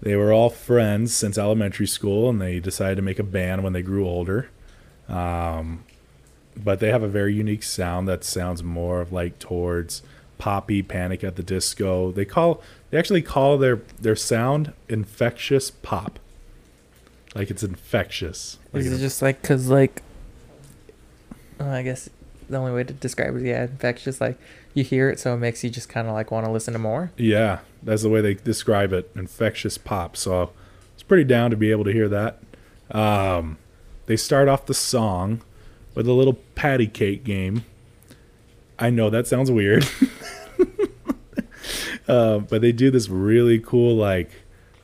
[0.00, 3.72] They were all friends since elementary school, and they decided to make a band when
[3.72, 4.50] they grew older.
[5.08, 5.84] Um,
[6.56, 10.02] but they have a very unique sound that sounds more of like towards
[10.38, 12.12] poppy Panic at the Disco.
[12.12, 16.18] They call they actually call their their sound infectious pop.
[17.36, 18.58] Like it's infectious.
[18.72, 20.02] Like Is it just like because like,
[21.60, 22.08] uh, I guess
[22.48, 24.22] the only way to describe it, yeah, infectious.
[24.22, 24.38] Like
[24.72, 26.78] you hear it, so it makes you just kind of like want to listen to
[26.78, 27.12] more.
[27.18, 29.10] Yeah, that's the way they describe it.
[29.14, 30.16] Infectious pop.
[30.16, 30.52] So
[30.94, 32.40] it's pretty down to be able to hear that.
[32.90, 33.58] Um,
[34.06, 35.42] they start off the song
[35.94, 37.66] with a little patty cake game.
[38.78, 39.86] I know that sounds weird.
[42.08, 44.30] uh, but they do this really cool, like,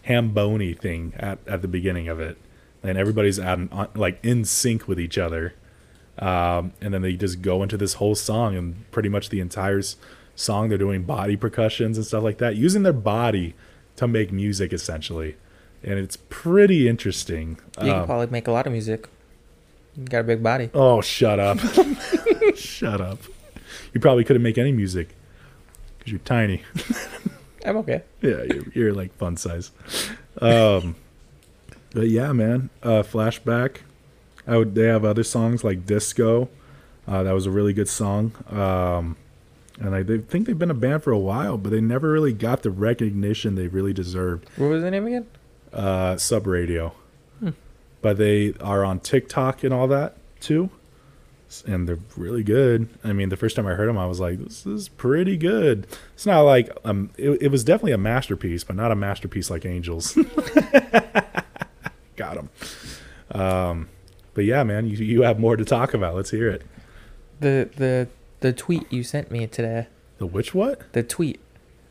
[0.02, 2.36] hamboni thing at, at the beginning of it.
[2.82, 5.54] And everybody's at an, like in sync with each other.
[6.18, 9.80] Um, and then they just go into this whole song, and pretty much the entire
[10.34, 13.54] song they're doing body percussions and stuff like that, using their body
[13.96, 15.36] to make music essentially,
[15.82, 17.58] and it's pretty interesting.
[17.82, 19.08] You Um, can probably make a lot of music.
[19.96, 20.70] You got a big body.
[20.74, 21.58] oh, shut up!
[22.54, 23.18] shut up!
[23.94, 25.14] You probably couldn't make any music
[25.98, 26.62] because you're tiny.
[27.64, 28.02] I'm okay.
[28.22, 29.70] yeah, you're, you're like fun size.
[30.40, 30.96] Um,
[31.94, 33.78] but yeah, man, uh, flashback.
[34.46, 34.74] I would.
[34.74, 36.48] They have other songs like Disco.
[37.06, 38.32] Uh, that was a really good song.
[38.50, 39.16] Um,
[39.80, 42.32] and I they think they've been a band for a while, but they never really
[42.32, 44.48] got the recognition they really deserved.
[44.56, 45.26] What was the name again?
[45.72, 46.94] Uh, Sub Radio.
[48.00, 50.70] But they are on TikTok and all that too.
[51.66, 52.88] And they're really good.
[53.04, 55.86] I mean, the first time I heard them, I was like, "This is pretty good."
[56.14, 59.64] It's not like um, it, it was definitely a masterpiece, but not a masterpiece like
[59.64, 60.18] Angels.
[62.22, 62.50] Got him.
[63.32, 63.88] Um,
[64.34, 66.14] but yeah, man, you you have more to talk about.
[66.14, 66.62] Let's hear it.
[67.40, 68.08] The the
[68.40, 69.88] the tweet you sent me today.
[70.18, 70.92] The which what?
[70.92, 71.40] The tweet.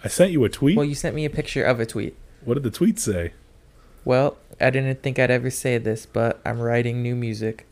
[0.03, 0.77] I sent you a tweet.
[0.77, 2.15] Well, you sent me a picture of a tweet.
[2.45, 3.33] what did the tweet say?
[4.05, 7.67] Well, I didn't think I'd ever say this, but I'm writing new music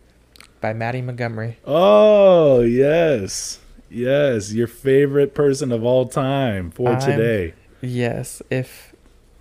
[0.60, 1.58] by Mattie Montgomery.
[1.66, 7.54] Oh yes, yes, your favorite person of all time for I'm- today.
[7.82, 8.94] Yes, if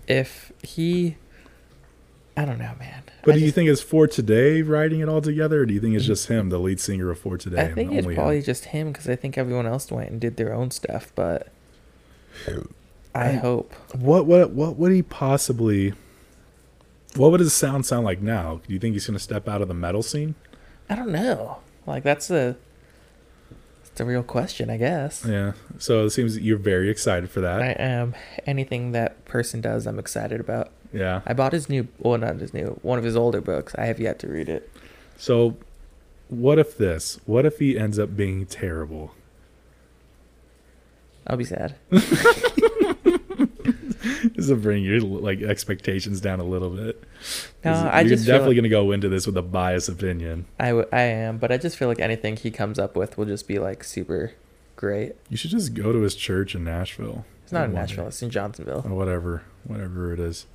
[0.06, 1.16] if he
[2.36, 3.02] I don't know, man.
[3.28, 5.74] But I do you just- think it's for today writing it all together, or do
[5.74, 7.62] you think it's just him, the lead singer of For Today?
[7.66, 8.42] I think it's probably him?
[8.44, 11.48] just him because I think everyone else went and did their own stuff, but
[13.14, 13.72] I I- hope.
[13.94, 15.92] What what what would he possibly?
[17.16, 18.60] What would his sound sound like now?
[18.66, 20.34] Do you think he's gonna step out of the metal scene?
[20.88, 21.58] I don't know.
[21.86, 22.56] Like that's the
[23.98, 25.24] that's the real question, I guess.
[25.26, 25.54] Yeah.
[25.78, 27.60] So it seems that you're very excited for that.
[27.60, 28.14] I am.
[28.46, 30.70] Anything that person does, I'm excited about.
[30.92, 31.22] Yeah.
[31.26, 33.74] I bought his new, well, not his new, one of his older books.
[33.76, 34.70] I have yet to read it.
[35.16, 35.56] So,
[36.28, 37.18] what if this?
[37.26, 39.14] What if he ends up being terrible?
[41.26, 41.74] I'll be sad.
[44.38, 47.02] This will bring your like expectations down a little bit.
[47.64, 50.46] No, I you're just definitely like- gonna go into this with a biased opinion.
[50.60, 53.24] I, w- I am, but I just feel like anything he comes up with will
[53.24, 54.34] just be like super
[54.76, 55.16] great.
[55.28, 57.24] You should just go to his church in Nashville.
[57.42, 57.74] It's not in.
[57.74, 58.06] Nashville.
[58.06, 58.82] It's in Johnsonville.
[58.86, 60.46] or whatever, whatever it is.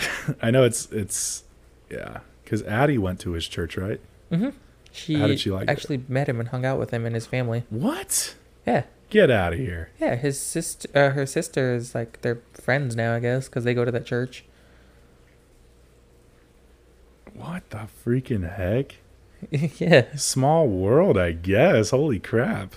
[0.40, 1.42] I know it's it's
[1.90, 4.00] yeah, because Addie went to his church, right?
[4.30, 4.50] Mm-hmm.
[4.92, 5.68] She, How did she like it?
[5.68, 7.64] actually met him and hung out with him and his family.
[7.70, 8.36] What?
[8.66, 9.90] Yeah, Get out of here!
[10.00, 10.14] yeah.
[10.16, 13.84] His sister, uh, her sister is like they're friends now, I guess, because they go
[13.84, 14.42] to that church.
[17.34, 18.96] What the freaking heck?
[19.78, 21.90] yeah, Small world, I guess.
[21.90, 22.76] Holy crap!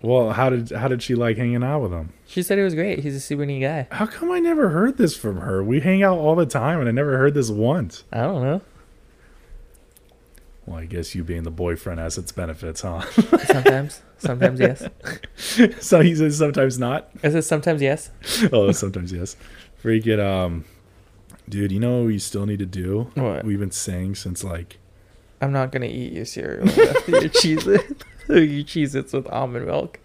[0.00, 2.12] Well, how did how did she like hanging out with him?
[2.24, 3.00] she said it was great.
[3.00, 3.88] He's a super neat guy.
[3.90, 5.60] How come I never heard this from her?
[5.60, 8.04] We hang out all the time, and I never heard this once.
[8.12, 8.60] I don't know.
[10.66, 13.00] Well, I guess you being the boyfriend has its benefits, huh?
[13.46, 14.88] Sometimes, sometimes yes.
[15.80, 17.10] so he says sometimes not.
[17.22, 18.10] I it sometimes yes?
[18.52, 19.36] oh, sometimes yes.
[19.82, 20.64] Freaking um,
[21.48, 23.10] dude, you know what you still need to do?
[23.14, 23.44] What?
[23.44, 24.78] We've been saying since like
[25.40, 26.66] I'm not gonna eat your cereal.
[26.66, 28.04] your Cheez-It.
[28.28, 30.00] your Cheez-Its with almond milk.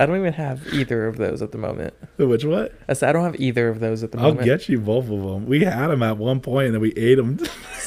[0.00, 1.94] I don't even have either of those at the moment.
[2.16, 2.72] which what?
[2.88, 4.40] I said I don't have either of those at the moment.
[4.40, 5.46] I'll get you both of them.
[5.46, 7.38] We had them at one point, and then we ate them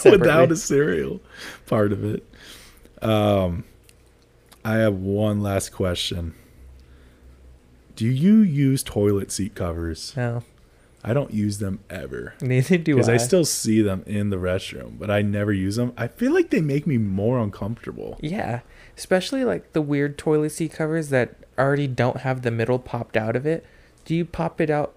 [0.06, 1.20] without the cereal
[1.66, 2.26] part of it.
[3.02, 3.66] Um,
[4.68, 6.36] I have one last question.
[7.96, 10.14] Do you use toilet seat covers?
[10.18, 10.44] No,
[11.06, 12.34] I don't use them ever.
[12.42, 12.96] neither do I.
[12.96, 13.14] Because I.
[13.14, 15.94] I still see them in the restroom, but I never use them.
[15.96, 18.20] I feel like they make me more uncomfortable.
[18.22, 18.60] Yeah,
[18.98, 23.38] especially like the weird toilet seat covers that already don't have the middle popped out
[23.38, 23.66] of it.
[24.04, 24.96] Do you pop it out?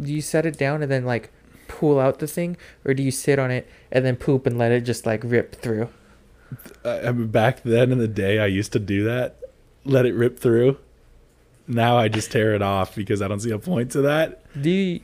[0.00, 1.30] Do you set it down and then like
[1.68, 2.56] pull out the thing,
[2.86, 5.56] or do you sit on it and then poop and let it just like rip
[5.56, 5.90] through?
[6.84, 9.40] I, back then in the day, I used to do that,
[9.84, 10.78] let it rip through.
[11.66, 14.42] Now I just tear it off because I don't see a point to that.
[14.60, 15.00] Do you?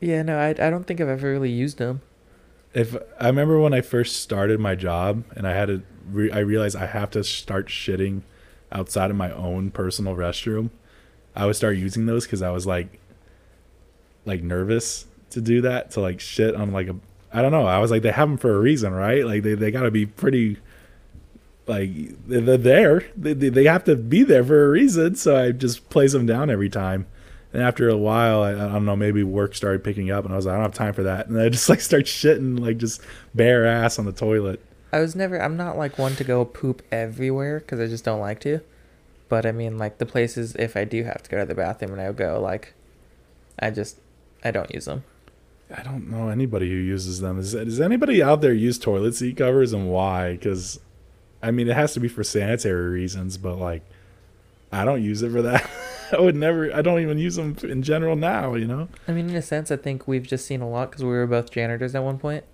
[0.00, 2.00] Yeah, no, I I don't think I've ever really used them.
[2.74, 6.38] If I remember when I first started my job and I had to, re- I
[6.40, 8.22] realized I have to start shitting
[8.72, 10.70] outside of my own personal restroom.
[11.36, 12.98] I would start using those because I was like,
[14.24, 16.96] like nervous to do that to like shit on like a.
[17.32, 17.66] I don't know.
[17.66, 19.24] I was like, they have them for a reason, right?
[19.24, 20.58] Like they they got to be pretty.
[21.66, 21.90] Like
[22.26, 25.14] they're there, they, they have to be there for a reason.
[25.14, 27.06] So I just place them down every time.
[27.52, 30.36] And after a while, I, I don't know, maybe work started picking up, and I
[30.36, 31.28] was like, I don't have time for that.
[31.28, 33.00] And I just like start shitting, like just
[33.34, 34.64] bare ass on the toilet.
[34.92, 35.40] I was never.
[35.40, 38.60] I'm not like one to go poop everywhere because I just don't like to.
[39.28, 41.92] But I mean, like the places if I do have to go to the bathroom
[41.92, 42.74] and I go, like,
[43.58, 43.98] I just
[44.44, 45.04] I don't use them.
[45.74, 47.38] I don't know anybody who uses them.
[47.38, 50.32] Is, does anybody out there use toilet seat covers and why?
[50.32, 50.78] Because,
[51.42, 53.82] I mean, it has to be for sanitary reasons, but like,
[54.70, 55.68] I don't use it for that.
[56.12, 56.74] I would never.
[56.74, 58.54] I don't even use them in general now.
[58.54, 58.88] You know.
[59.08, 61.26] I mean, in a sense, I think we've just seen a lot because we were
[61.26, 62.44] both janitors at one point.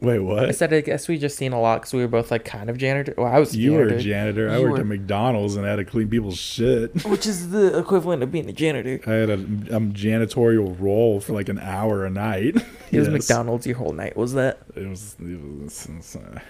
[0.00, 0.48] Wait, what?
[0.48, 2.70] I said I guess we just seen a lot because we were both like kind
[2.70, 3.12] of janitor.
[3.18, 4.50] Well, I was a You were a janitor, janitor.
[4.50, 7.04] I worked were- at McDonald's and I had to clean people's shit.
[7.04, 8.98] which is the equivalent of being a janitor.
[9.06, 12.56] I had a, a janitorial role for like an hour a night.
[12.92, 14.62] It was McDonald's your whole night, was that?
[14.74, 15.14] It was.
[15.20, 16.40] It was it's, uh,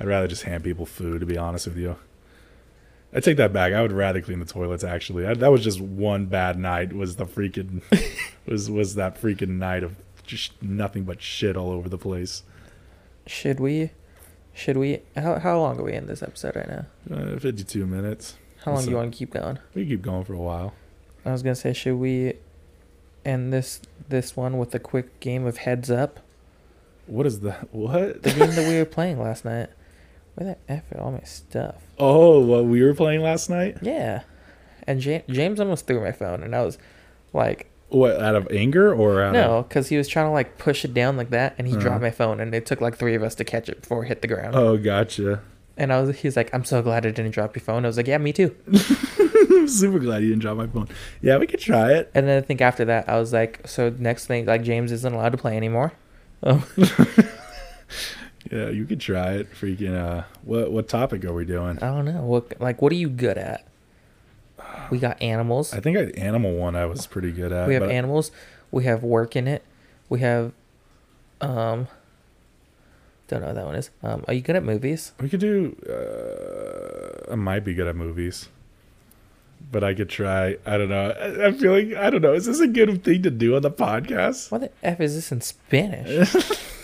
[0.00, 1.96] I'd rather just hand people food, to be honest with you.
[3.12, 3.72] I take that back.
[3.72, 4.84] I would rather clean the toilets.
[4.84, 6.92] Actually, I, that was just one bad night.
[6.92, 7.82] Was the freaking
[8.46, 12.44] was was that freaking night of just nothing but shit all over the place.
[13.26, 13.90] Should we?
[14.54, 15.00] Should we?
[15.16, 16.86] How how long are we in this episode right now?
[17.14, 18.36] Uh, Fifty-two minutes.
[18.64, 19.58] How long What's do you want to keep going?
[19.74, 20.74] We can keep going for a while.
[21.24, 22.34] I was gonna say, should we
[23.24, 26.20] end this this one with a quick game of heads up?
[27.06, 27.74] What is that?
[27.74, 28.22] What?
[28.22, 29.70] The game that we were playing last night,
[30.34, 31.76] Where the f all my stuff?
[31.98, 33.78] Oh, what we were playing last night?
[33.82, 34.22] Yeah,
[34.86, 36.78] and ja- James almost threw my phone, and I was
[37.32, 40.84] like, What out of anger or out no, because he was trying to like push
[40.84, 41.82] it down like that, and he Uh-huh.
[41.82, 44.08] dropped my phone, and it took like three of us to catch it before it
[44.08, 44.54] hit the ground.
[44.56, 45.40] oh, gotcha.
[45.76, 47.84] And I was, he's like, I'm so glad I didn't drop your phone.
[47.86, 48.54] I was like, yeah, me too.
[48.68, 50.88] I'm super glad you didn't drop my phone.
[51.22, 52.10] Yeah, we could try it.
[52.14, 55.12] And then I think after that, I was like, so next thing, like James isn't
[55.14, 55.92] allowed to play anymore.
[56.42, 56.64] Um,
[58.50, 59.52] Yeah, you could try it.
[59.52, 59.94] Freaking.
[59.94, 61.78] Uh, what what topic are we doing?
[61.78, 62.22] I don't know.
[62.22, 63.66] What like what are you good at?
[64.90, 65.72] We got animals.
[65.72, 67.68] I think I, animal one I was pretty good at.
[67.68, 68.32] we have but animals.
[68.70, 69.64] We have work in it.
[70.08, 70.52] We have
[71.40, 71.86] um
[73.28, 73.90] don't know what that one is.
[74.02, 75.12] Um are you good at movies?
[75.20, 75.76] We could do.
[75.88, 78.48] Uh, I might be good at movies,
[79.70, 80.56] but I could try.
[80.66, 81.10] I don't know.
[81.10, 81.96] I, I'm feeling.
[81.96, 82.32] I don't know.
[82.34, 84.50] Is this a good thing to do on the podcast?
[84.50, 86.34] What the F is this in Spanish?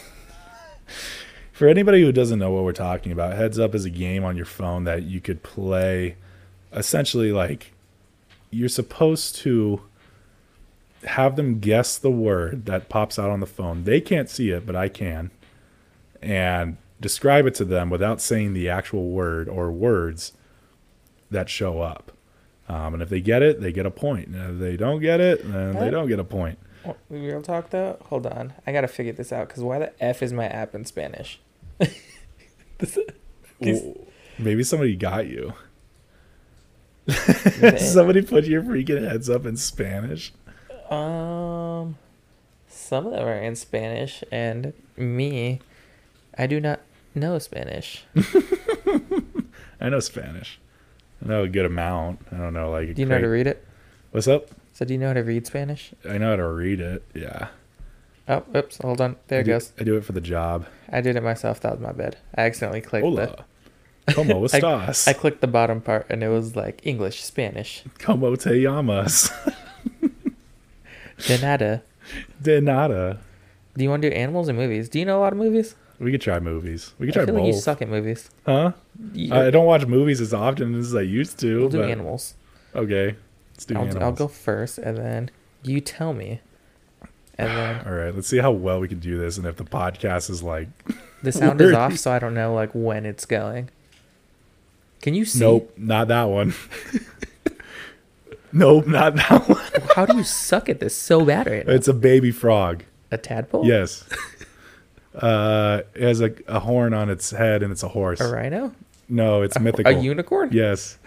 [1.57, 4.37] For anybody who doesn't know what we're talking about, Heads Up is a game on
[4.37, 6.17] your phone that you could play.
[6.71, 7.73] Essentially, like
[8.51, 9.81] you're supposed to
[11.05, 13.85] have them guess the word that pops out on the phone.
[13.85, 15.31] They can't see it, but I can,
[16.21, 20.33] and describe it to them without saying the actual word or words
[21.31, 22.13] that show up.
[22.69, 24.29] Um, and if they get it, they get a point.
[24.29, 26.59] And if they don't get it, then they don't get a point.
[27.09, 27.97] Real talk though?
[28.11, 28.53] Hold on.
[28.67, 31.41] I gotta figure this out because why the F is my app in Spanish?
[32.79, 32.99] This-
[33.59, 34.07] He's- Well,
[34.39, 35.55] maybe somebody got you.
[37.79, 40.33] Somebody put your freaking heads up in Spanish.
[40.91, 41.97] Um,
[42.69, 45.61] some of them are in Spanish, and me,
[46.37, 46.81] I do not
[47.15, 48.05] know Spanish.
[49.81, 50.59] I know Spanish.
[51.25, 52.21] I know a good amount.
[52.33, 52.95] I don't know like.
[52.95, 53.65] Do you know how to read it?
[54.11, 54.51] What's up?
[54.75, 55.93] So, do you know how to read Spanish?
[56.09, 57.03] I know how to read it.
[57.15, 57.49] Yeah.
[58.29, 59.17] Oh, oops, hold on.
[59.29, 59.73] There I it do, goes.
[59.79, 60.67] I do it for the job.
[60.91, 61.61] I did it myself.
[61.61, 62.17] That was my bad.
[62.35, 63.27] I accidentally clicked the.
[63.27, 63.45] Hola.
[64.15, 65.07] Como I, estás?
[65.09, 67.85] I clicked the bottom part, and it was like English, Spanish.
[67.99, 69.31] Como te llamas?
[71.27, 71.83] De nada.
[72.43, 73.19] De nada.
[73.77, 74.89] Do you want to do animals and movies?
[74.89, 75.75] Do you know a lot of movies?
[75.99, 76.93] We could try movies.
[76.99, 78.29] We could I try feel like you suck at movies.
[78.45, 78.73] huh?
[79.13, 81.61] You- I don't watch movies as often as I used to.
[81.61, 82.35] we'll do animals.
[82.75, 83.17] Okay.
[83.55, 84.03] Let's do I'll, animals.
[84.03, 85.31] I'll go first, and then
[85.63, 86.41] you tell me.
[87.39, 88.15] And then All right.
[88.15, 90.69] Let's see how well we can do this, and if the podcast is like,
[91.23, 93.71] the sound is off, so I don't know like when it's going.
[95.03, 95.41] Can you see?
[95.41, 96.55] nope, not that one.
[98.53, 99.83] nope, not that one.
[99.95, 101.73] How do you suck at this so bad right now?
[101.73, 102.85] It's a baby frog.
[103.11, 103.67] a tadpole?
[103.67, 104.09] Yes.
[105.15, 108.21] Uh, it has a, a horn on its head, and it's a horse.
[108.21, 108.73] A rhino?
[109.09, 109.95] No, it's mythical.
[109.95, 110.51] A unicorn?
[110.53, 110.99] Yes.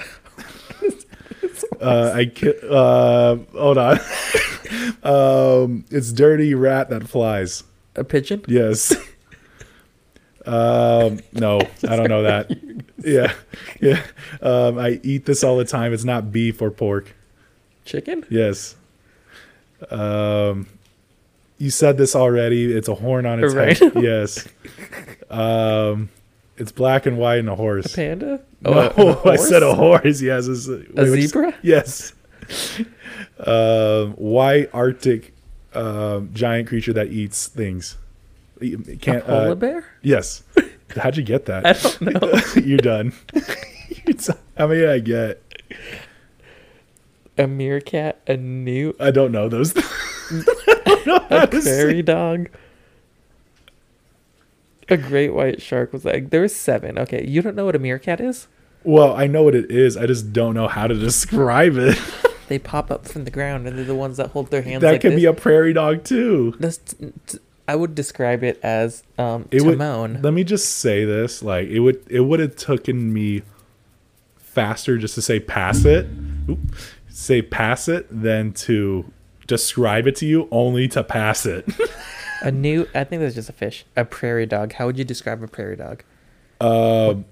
[1.82, 4.00] Uh, I ki- uh, hold on.
[5.04, 7.64] um, it's dirty rat that flies.
[7.96, 8.44] A pigeon?
[8.48, 8.96] Yes.
[10.46, 12.50] um, no, I don't know that.
[13.02, 13.34] Yeah,
[13.80, 14.04] yeah.
[14.42, 15.94] Um, I eat this all the time.
[15.94, 17.16] It's not beef or pork.
[17.86, 18.26] Chicken?
[18.30, 18.76] Yes.
[19.90, 20.68] Um,
[21.60, 22.74] you said this already.
[22.74, 23.78] It's a horn on its Right.
[23.80, 23.94] head.
[23.96, 24.46] Yes.
[25.30, 26.10] Um,
[26.60, 27.96] it's black and white and a horse.
[27.96, 28.42] Panda?
[28.62, 30.22] No, a- a I said a horse?
[30.22, 31.54] Yes, it's a, A wait, zebra?
[31.64, 32.14] Yes.
[33.46, 35.34] um, white Arctic
[35.74, 37.98] um, giant creature that eats things.
[38.60, 39.26] You A Can't.
[39.26, 39.86] polar Uh, bear?
[40.02, 40.44] yes.
[40.96, 41.66] How'd you get that?
[41.66, 42.62] I don't know.
[42.62, 43.14] You're done.
[44.58, 45.42] How many did I get?
[47.38, 48.20] a meerkat?
[48.28, 48.98] A newt?
[49.00, 49.74] I don't know those.
[49.78, 49.84] I
[50.86, 52.50] don't know A prairie dog?
[54.90, 56.98] A great white shark was like, there was seven.
[57.00, 58.48] Okay, you don't know what a meerkat is?
[58.84, 59.98] Well, I know what it is.
[59.98, 61.98] I just don't know how to describe it.
[62.50, 64.94] They pop up from the ground and they're the ones that hold their hands that
[64.94, 65.20] like could this.
[65.20, 66.56] be a prairie dog too.
[66.60, 67.38] That's t- t-
[67.68, 69.78] I would describe it as um It would.
[69.78, 70.24] Timon.
[70.24, 73.44] Let me just say this: like it would, it would have taken me
[74.36, 76.08] faster just to say pass it,
[76.50, 76.58] Oop.
[77.08, 79.06] say pass it, than to
[79.46, 81.66] describe it to you, only to pass it.
[82.42, 83.86] A new, I think that's just a fish.
[83.96, 84.74] A prairie dog.
[84.74, 86.04] How would you describe a prairie dog?
[86.62, 87.26] um,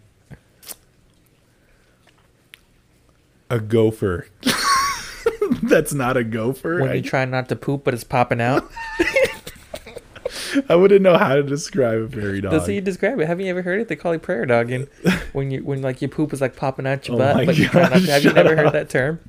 [3.49, 4.28] a gopher.
[5.64, 6.82] That's not a gopher.
[6.82, 8.70] When I, you try not to poop, but it's popping out.
[10.70, 12.51] I wouldn't know how to describe a prairie dog.
[12.51, 13.28] That's how you describe it.
[13.28, 13.88] Have you ever heard it?
[13.88, 14.88] They call it prairie dog, and
[15.34, 17.58] when you when like your poop is like popping out your Oh butt, my but
[17.58, 18.12] you try not to.
[18.12, 18.58] Have you never up.
[18.58, 19.20] heard that term?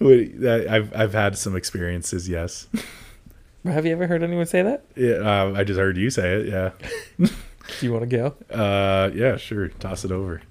[0.00, 2.28] Wait, I've I've had some experiences.
[2.28, 2.66] Yes.
[3.66, 4.84] Have you ever heard anyone say that?
[4.94, 6.46] Yeah, uh, I just heard you say it.
[6.46, 6.70] Yeah.
[7.18, 7.28] Do
[7.86, 8.34] you want to go?
[8.54, 9.68] Uh, yeah, sure.
[9.68, 10.42] Toss it over.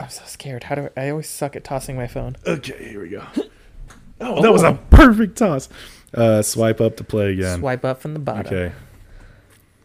[0.00, 0.64] I'm so scared.
[0.64, 2.36] How do I, I always suck at tossing my phone?
[2.46, 3.24] Okay, here we go.
[4.20, 5.68] Oh, that was a perfect toss.
[6.12, 7.60] Uh, swipe up to play again.
[7.60, 8.46] Swipe up from the bottom.
[8.46, 8.74] Okay.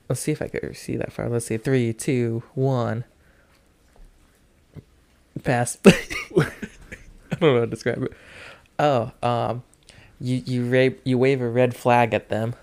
[0.09, 1.29] Let's see if I can see that far.
[1.29, 1.57] Let's see.
[1.57, 3.03] Three, two, one.
[5.43, 5.77] Pass.
[5.85, 5.91] I
[6.33, 8.13] don't know how to describe it.
[8.79, 9.61] Oh, um,
[10.19, 12.55] you you ra- you wave a red flag at them.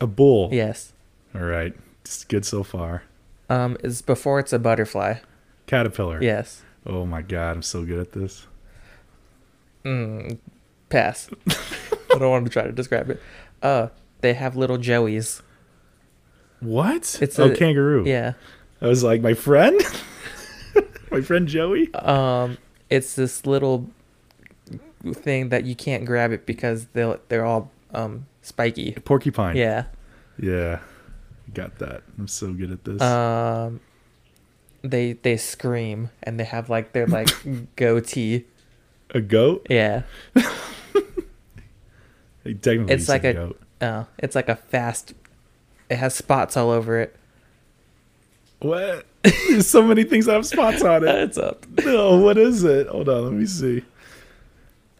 [0.00, 0.48] A bull.
[0.52, 0.92] Yes.
[1.34, 1.74] All right.
[2.02, 3.02] It's good so far.
[3.48, 5.16] Um, it's before it's a butterfly.
[5.66, 6.22] Caterpillar.
[6.22, 6.62] Yes.
[6.86, 8.46] Oh my god, I'm so good at this.
[9.84, 10.38] Mm,
[10.88, 11.30] pass.
[11.48, 13.20] I don't want to try to describe it.
[13.62, 13.88] Uh,
[14.20, 15.42] they have little joeys.
[16.60, 17.18] What?
[17.20, 18.04] It's oh, a- kangaroo.
[18.06, 18.34] Yeah.
[18.80, 19.80] I was like, my friend?
[21.10, 21.92] my friend Joey?
[21.94, 23.90] Um, it's this little
[25.12, 28.92] thing that you can't grab it because they they're all um spiky.
[29.04, 29.56] Porcupine.
[29.56, 29.84] Yeah.
[30.38, 30.80] Yeah.
[31.54, 32.02] Got that.
[32.18, 33.00] I'm so good at this.
[33.00, 33.80] Um,
[34.82, 37.28] they they scream and they have like their like
[37.76, 38.44] goatee.
[39.10, 39.66] a goat?
[39.70, 40.02] Yeah.
[42.44, 43.60] Technically, It's like a goat.
[43.80, 45.14] Oh, it's like a fast.
[45.88, 47.16] It has spots all over it.
[48.60, 49.06] What?
[49.22, 51.14] There's so many things that have spots on it.
[51.14, 51.66] It's up.
[51.84, 52.86] No, what is it?
[52.88, 53.82] Hold on, let me see.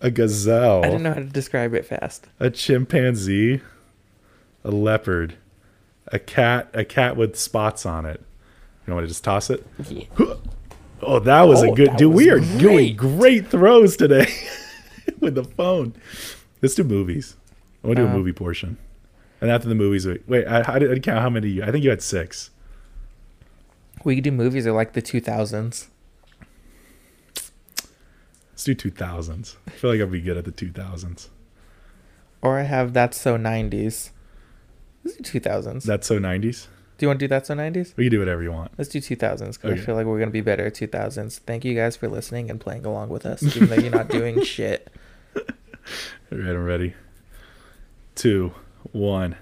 [0.01, 0.85] A gazelle.
[0.85, 2.27] I don't know how to describe it fast.
[2.39, 3.61] A chimpanzee.
[4.65, 5.35] A leopard.
[6.09, 6.71] A cat.
[6.75, 8.23] A cat with spots on it.
[8.87, 9.67] You want to just toss it?
[11.03, 11.97] Oh, that was a Oh, good.
[11.97, 13.19] Dude, we are was doing great.
[13.19, 14.31] great throws today
[15.19, 15.95] with the phone.
[16.61, 17.37] Let's do movies.
[17.83, 18.77] I want to do a Um, movie portion.
[19.41, 21.63] And after the movies, wait, I, I didn't count how many you.
[21.63, 22.51] I think you had six.
[24.05, 25.87] We could do movies of like the 2000s.
[28.61, 29.57] Let's do 2000s.
[29.67, 31.29] I feel like I'll be good at the 2000s.
[32.43, 34.11] Or I have That's So 90s.
[35.03, 35.85] Let's do 2000s.
[35.85, 36.67] That's so 90s.
[36.99, 37.97] do you want to do That's So 90s?
[37.97, 38.73] We can do whatever you want.
[38.77, 39.73] Let's do 2000s because Okay.
[39.73, 41.39] I feel like we're going to be better at 2000s.
[41.39, 44.43] Thank you guys for listening and playing along with us, even though you're not doing
[44.45, 44.93] shit.
[45.35, 45.43] All
[46.33, 46.93] right, I'm ready.
[48.15, 48.53] Two,
[48.93, 49.37] one.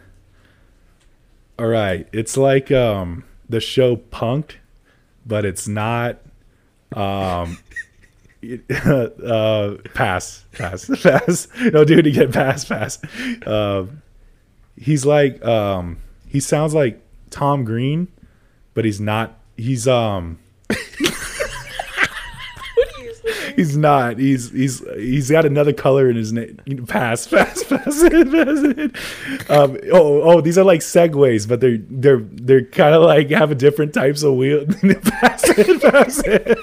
[1.58, 4.58] All right, it's like um the show Punked,
[5.26, 6.18] but it's not.
[6.92, 7.58] Um,
[8.70, 11.48] uh, pass, pass, pass.
[11.72, 12.98] No, dude, you get pass, pass.
[13.46, 14.02] Um,
[14.76, 18.08] he's like um he sounds like Tom Green,
[18.74, 19.38] but he's not.
[19.56, 20.38] He's um.
[23.56, 24.18] He's not.
[24.18, 26.58] He's he's he's got another color in his name.
[26.86, 29.50] Pass, pass, pass it, pass it.
[29.50, 33.50] Um, oh, oh, these are like segways, but they're they're they're kind of like have
[33.50, 34.64] a different types of wheel.
[34.66, 36.56] pass it, pass it.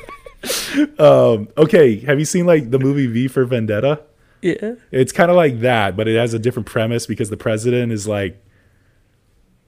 [0.99, 4.01] Um, okay, have you seen like the movie V for Vendetta?
[4.41, 4.75] Yeah.
[4.91, 8.07] It's kind of like that, but it has a different premise because the president is
[8.07, 8.41] like,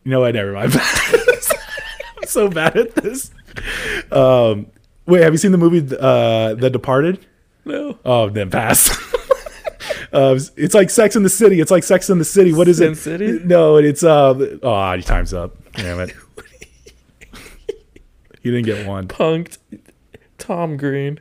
[0.03, 0.35] you know what?
[0.35, 0.75] Never mind.
[2.17, 3.31] I'm so bad at this.
[4.11, 4.67] Um,
[5.05, 7.25] wait, have you seen the movie uh, The Departed?
[7.65, 7.97] No.
[8.05, 8.89] Oh, then pass.
[10.13, 11.59] uh, it's like Sex in the City.
[11.59, 12.53] It's like Sex in the City.
[12.53, 12.95] What is Sin it?
[12.97, 13.39] City?
[13.43, 14.57] No, it's uh.
[14.63, 15.57] Oh, time's up.
[15.73, 16.13] Damn it.
[18.43, 19.07] you didn't get one.
[19.07, 19.57] Punked.
[20.47, 21.19] Tom Green.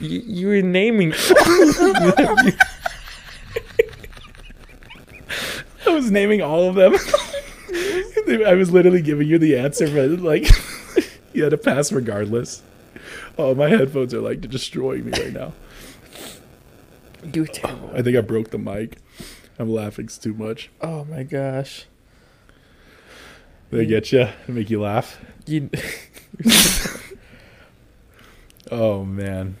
[0.00, 1.14] You, you were naming.
[1.16, 2.56] I
[5.86, 6.94] was naming all of them.
[8.46, 10.46] I was literally giving you the answer, but like
[11.32, 12.62] you had to pass regardless.
[13.38, 15.54] Oh, my headphones are like destroying me right now.
[17.32, 17.92] you terrible.
[17.94, 18.98] I think I broke the mic.
[19.58, 20.68] I'm laughing too much.
[20.82, 21.86] Oh my gosh.
[23.70, 25.18] They get you, and make you laugh.
[25.46, 25.70] You.
[28.70, 29.56] Oh man,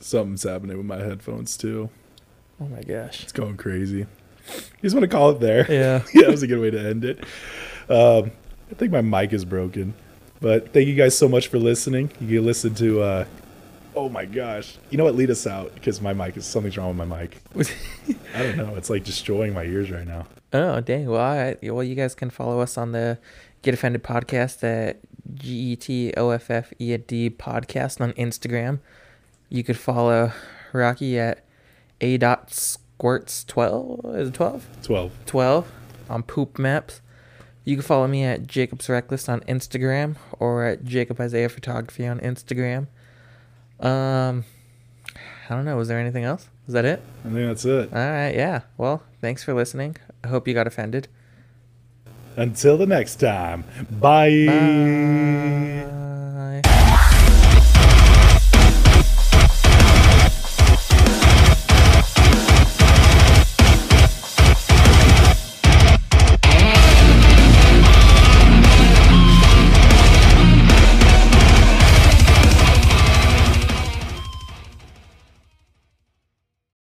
[0.00, 1.90] something's happening with my headphones too.
[2.60, 3.22] Oh my gosh.
[3.22, 3.98] It's going crazy.
[3.98, 5.70] You just want to call it there?
[5.70, 6.02] Yeah.
[6.14, 7.18] yeah, that was a good way to end it.
[7.88, 8.32] Um,
[8.70, 9.94] I think my mic is broken,
[10.40, 12.10] but thank you guys so much for listening.
[12.20, 13.02] You can listen to.
[13.02, 13.24] Uh,
[13.94, 15.14] oh my gosh, you know what?
[15.14, 17.40] Lead us out because my mic is something's wrong with my mic.
[18.34, 18.74] I don't know.
[18.76, 20.26] It's like destroying my ears right now.
[20.52, 21.08] Oh dang!
[21.08, 23.18] Well, I, well, you guys can follow us on the
[23.62, 24.98] Get Offended podcast at
[25.34, 28.80] G E T O F F E D podcast on Instagram.
[29.48, 30.32] You could follow
[30.72, 31.44] Rocky at
[32.00, 34.00] a dot squirts twelve.
[34.16, 34.66] Is it twelve?
[34.82, 35.12] Twelve.
[35.26, 35.72] 12
[36.10, 37.00] on Poop Maps.
[37.64, 42.18] You can follow me at Jacob's Reckless on Instagram or at Jacob Isaiah Photography on
[42.20, 42.86] Instagram.
[43.78, 44.44] Um,
[45.48, 45.76] I don't know.
[45.76, 46.48] Was there anything else?
[46.66, 47.02] Is that it?
[47.24, 47.92] I think that's it.
[47.92, 48.34] All right.
[48.34, 48.62] Yeah.
[48.76, 49.96] Well, thanks for listening.
[50.24, 51.08] I hope you got offended.
[52.38, 53.64] Until the next time.
[53.90, 54.46] Bye.
[54.46, 56.07] Bye.